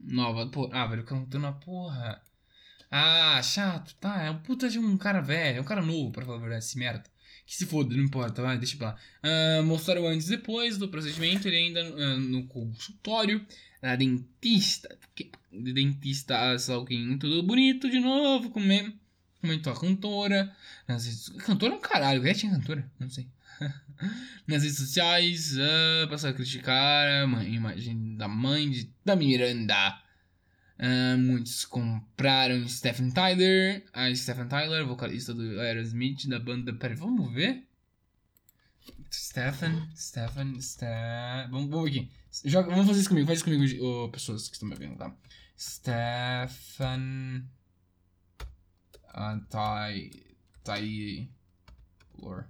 [0.00, 0.70] Nova, porra.
[0.72, 2.22] Ah, velho, cantando a porra.
[2.90, 4.22] Ah, chato, tá.
[4.22, 5.58] É um puta de um cara velho.
[5.58, 7.04] É um cara novo, pra falar a verdade, esse merda.
[7.48, 8.96] Que se foda, não importa, vai, deixa pra lá.
[9.24, 13.42] Uh, mostraram antes e depois do procedimento, ele ainda uh, no consultório,
[13.80, 14.94] na dentista.
[15.50, 16.84] De dentista, sei lá
[17.18, 18.92] tudo bonito de novo, comer.
[19.40, 20.54] Comentou a cantora.
[20.86, 21.30] Nas redes...
[21.38, 22.92] Cantora é um caralho, é cantora?
[23.00, 23.26] Não sei.
[24.46, 29.98] nas redes sociais, uh, passaram a criticar a mãe, imagem da mãe de Tami Miranda.
[30.78, 33.84] Uh, muitos compraram Stephen Tyler.
[33.92, 36.72] A Stephen Tyler, vocalista do Aerosmith, da banda.
[36.72, 37.66] Pera, vamos ver?
[39.12, 41.50] Stephen, Stephen, Stephen.
[41.50, 42.10] Vamos, vamos aqui.
[42.44, 45.14] Joga, vamos fazer isso comigo, faz isso comigo, oh, pessoas que estão me ouvindo, tá?
[45.58, 47.48] Stephen.
[49.14, 50.28] Uh, Ty.
[50.62, 52.46] Tyler.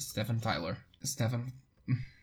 [0.00, 0.76] Stephen Tyler.
[1.04, 1.52] Stephen.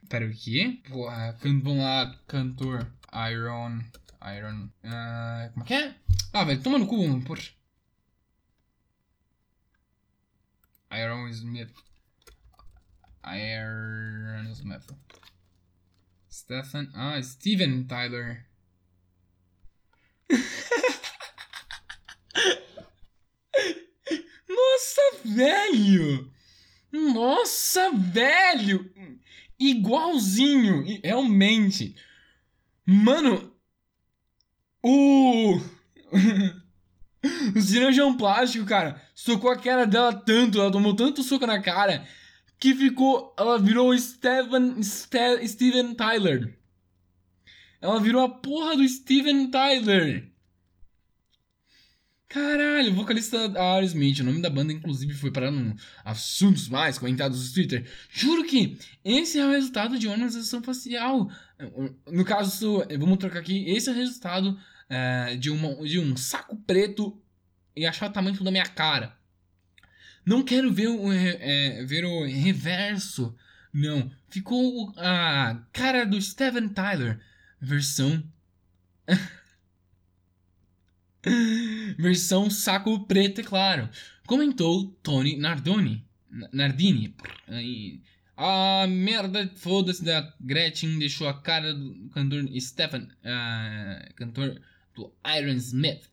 [0.10, 0.82] Pera, o quê?
[0.90, 2.92] Vamos lá, cantor.
[3.32, 3.80] Iron.
[4.24, 4.72] Iron.
[4.84, 5.96] Uh, como é que é?
[6.32, 7.40] Ah, velho, toma no cu, por.
[10.92, 11.74] Iron Smith.
[13.26, 14.94] Iron Smith.
[16.32, 16.90] Stephen.
[16.94, 18.46] Ah, Steven Tyler.
[24.48, 26.32] Nossa, velho!
[26.92, 28.92] Nossa, velho!
[29.60, 30.84] Igualzinho!
[31.04, 31.96] Realmente!
[32.86, 33.53] Mano,
[34.84, 35.60] o.
[37.56, 42.06] o cirurgião plástico, cara, socou a cara dela tanto, ela tomou tanto soco na cara,
[42.60, 43.34] que ficou.
[43.40, 46.58] Ela virou Steven, Ste, Steven Tyler.
[47.82, 50.32] Ela virou a porra do Steven Tyler.
[52.34, 57.48] Caralho, vocalista da Aerosmith, o nome da banda inclusive foi para no assuntos mais comentados
[57.48, 57.88] no Twitter.
[58.10, 58.76] Juro que
[59.06, 61.30] esse é o resultado de harmonização facial.
[62.12, 64.58] No caso, vamos trocar aqui, esse é o resultado
[64.90, 67.20] é, de, uma, de um saco preto
[67.76, 69.18] e achar o tamanho da minha cara.
[70.26, 73.36] Não quero ver o, é, ver o reverso.
[73.74, 74.12] Não.
[74.30, 77.20] Ficou a cara do Steven Tyler.
[77.60, 78.24] Versão.
[81.98, 83.90] versão saco preto, é claro.
[84.26, 86.06] Comentou Tony Nardoni.
[86.52, 87.16] Nardini.
[88.36, 93.08] A merda, foda-se da Gretchen deixou a cara do cantor Stefan.
[93.24, 94.60] Uh, cantor
[94.96, 96.10] do Iron Smith.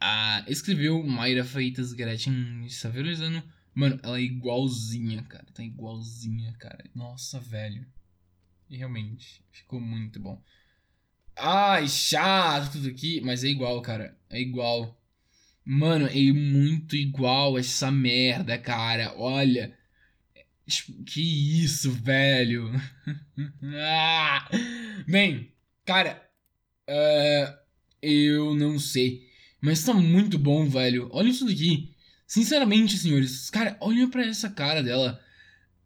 [0.00, 3.42] Ah, escreveu Mayra Freitas Gretchen Saverizano.
[3.74, 5.46] Mano, ela é igualzinha, cara.
[5.52, 6.84] Tá igualzinha, cara.
[6.94, 7.86] Nossa, velho.
[8.68, 10.42] E realmente, ficou muito bom.
[11.36, 13.20] Ai, chato tudo aqui.
[13.20, 14.16] Mas é igual, cara.
[14.28, 14.98] É igual.
[15.64, 19.14] Mano, é muito igual essa merda, cara.
[19.16, 19.76] Olha.
[21.06, 22.70] Que isso, velho.
[23.82, 24.48] ah!
[25.06, 25.52] Bem,
[25.84, 26.26] cara.
[26.88, 27.60] Uh,
[28.02, 29.28] eu não sei.
[29.60, 31.08] Mas tá muito bom, velho.
[31.12, 31.90] Olha isso daqui.
[32.26, 33.50] Sinceramente, senhores.
[33.50, 35.20] Cara, olha pra essa cara dela.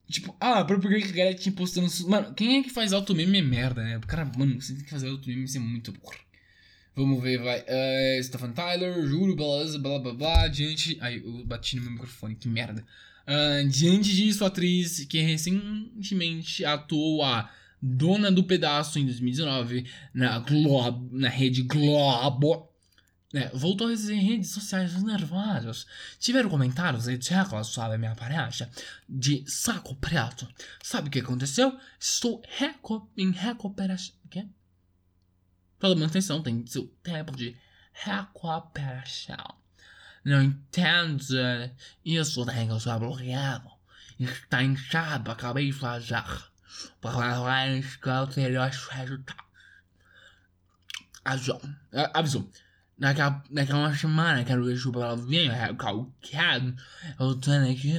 [0.09, 1.89] Tipo, ah, por que a galera tinha postando.
[2.09, 3.99] Mano, quem é que faz auto meme é merda, né?
[4.07, 6.19] Cara, mano, você tem que fazer auto meme, isso é muito porra.
[6.95, 7.61] Vamos ver, vai.
[7.61, 10.49] Uh, Stephen Tyler, juro, beleza, blá blá blá.
[10.49, 10.97] Diante.
[11.01, 12.87] Ai, eu bati no meu microfone, que merda.
[13.27, 17.51] Uh, diante disso, a atriz que recentemente atuou a
[17.87, 22.71] dona do pedaço em 2019 na Globo, na rede Globo.
[23.35, 25.87] É, voltou em redes sociais nervosas.
[26.19, 28.71] Tiveram comentários ridículos sobre a minha aparência
[29.07, 30.49] de saco preto.
[30.83, 31.79] Sabe o que aconteceu?
[32.01, 34.15] Estou reco em recuperação.
[34.25, 34.47] O quê?
[35.79, 37.55] Toda manutenção tem seu tempo de
[37.93, 39.57] recuperação.
[40.25, 41.23] Não entendo
[42.03, 43.71] isso, tenho só bloqueado.
[44.19, 46.15] Está inchado, acabei de fazer
[47.01, 49.45] para ter os resultados.
[51.25, 51.61] Avisou.
[52.13, 52.51] Avisou.
[52.97, 56.77] Naquela, naquela semana que eu vejo pela vinha recalcado,
[57.19, 57.97] eu tenho aqui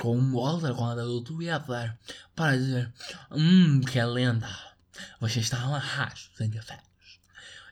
[0.00, 1.96] com outra conta do Twitter
[2.36, 2.92] para dizer:
[3.32, 4.48] Hum, que linda.
[5.20, 6.84] Você está lá raso, sem defeitos.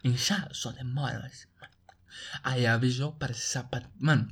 [0.02, 1.72] Inchado só demora uma semana.
[2.42, 3.88] Aí avisou para sapato.
[4.00, 4.28] Mano,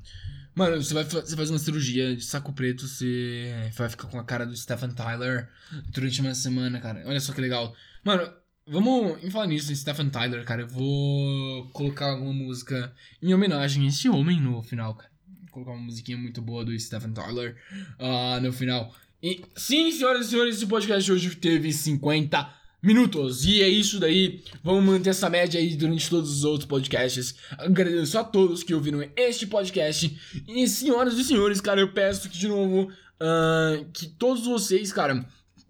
[0.54, 4.24] Mano, você vai você faz uma cirurgia de saco preto, você vai ficar com a
[4.24, 5.48] cara do Stephen Tyler
[5.88, 7.02] durante uma semana, cara.
[7.06, 7.74] Olha só que legal.
[8.04, 8.30] Mano,
[8.66, 10.62] vamos em falar nisso, em Stephen Tyler, cara.
[10.62, 12.92] Eu vou colocar alguma música
[13.22, 15.10] em homenagem a esse homem no final, cara.
[15.42, 17.56] Vou colocar uma musiquinha muito boa do Stephen Tyler
[17.98, 18.94] ah, no final.
[19.22, 23.44] E sim, senhoras e senhores, esse podcast hoje teve 50 minutos.
[23.44, 24.42] E é isso daí.
[24.62, 27.34] Vamos manter essa média aí durante todos os outros podcasts.
[27.58, 30.18] Agradeço a todos que ouviram este podcast.
[30.48, 35.24] E senhoras e senhores, cara, eu peço que de novo ah, que todos vocês, cara.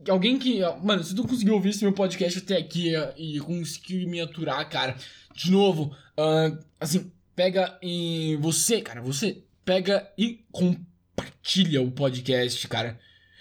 [0.09, 0.61] Alguém que.
[0.83, 4.67] Mano, se tu conseguiu ouvir esse meu podcast até aqui ah, e conseguiu me aturar,
[4.69, 4.97] cara,
[5.35, 8.37] de novo, ah, assim, pega em.
[8.37, 12.99] Você, cara, você pega e compartilha o podcast, cara.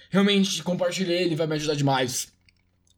[0.09, 2.33] Realmente, compartilha ele, vai me ajudar demais.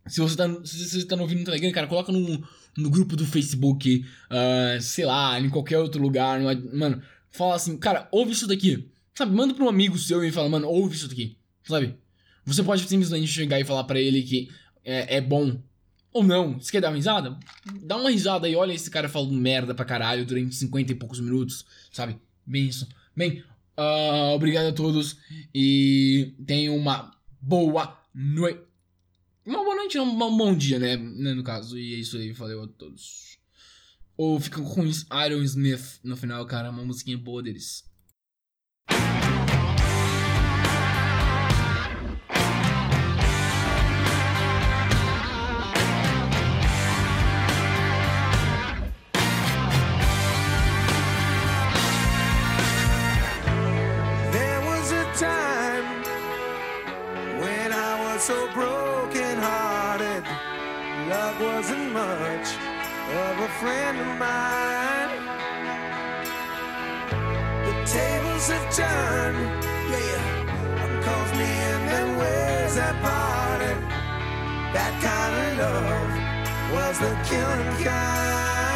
[0.08, 2.44] Se você tá, se você tá ouvindo no Telegram, cara, coloca no,
[2.78, 6.40] no grupo do Facebook, ah, sei lá, em qualquer outro lugar.
[6.40, 8.90] no- mano, fala assim, cara, ouve isso daqui.
[9.14, 11.38] Sabe, manda pra um amigo seu e fala, mano, ouve isso daqui.
[11.64, 11.96] Sabe?
[12.46, 14.50] Você pode simplesmente chegar e falar pra ele que
[14.84, 15.62] é, é bom.
[16.12, 16.60] Ou não.
[16.60, 17.38] Você quer dar uma risada?
[17.84, 21.20] Dá uma risada e olha esse cara falando merda pra caralho durante 50 e poucos
[21.20, 21.66] minutos.
[21.92, 22.18] Sabe?
[22.46, 22.88] Bem isso.
[23.16, 23.44] Bem,
[23.78, 25.18] ah, obrigado a todos
[25.54, 28.60] e tenham uma boa noite.
[29.44, 30.96] Uma boa noite, um bom dia, né?
[30.96, 33.40] né, No caso, e é isso aí, valeu a todos.
[34.16, 37.90] Ou ficam com Iron Smith no final, cara, uma musiquinha boa deles.
[58.22, 58.52] So.
[58.56, 58.71] Love
[61.42, 62.50] wasn't much
[63.24, 65.10] of a friend of mine.
[67.66, 70.82] The tables have turned, yeah.
[70.82, 73.78] One calls me and then where's that parted?
[74.76, 76.12] That kind of love
[76.74, 78.71] was the killing kind.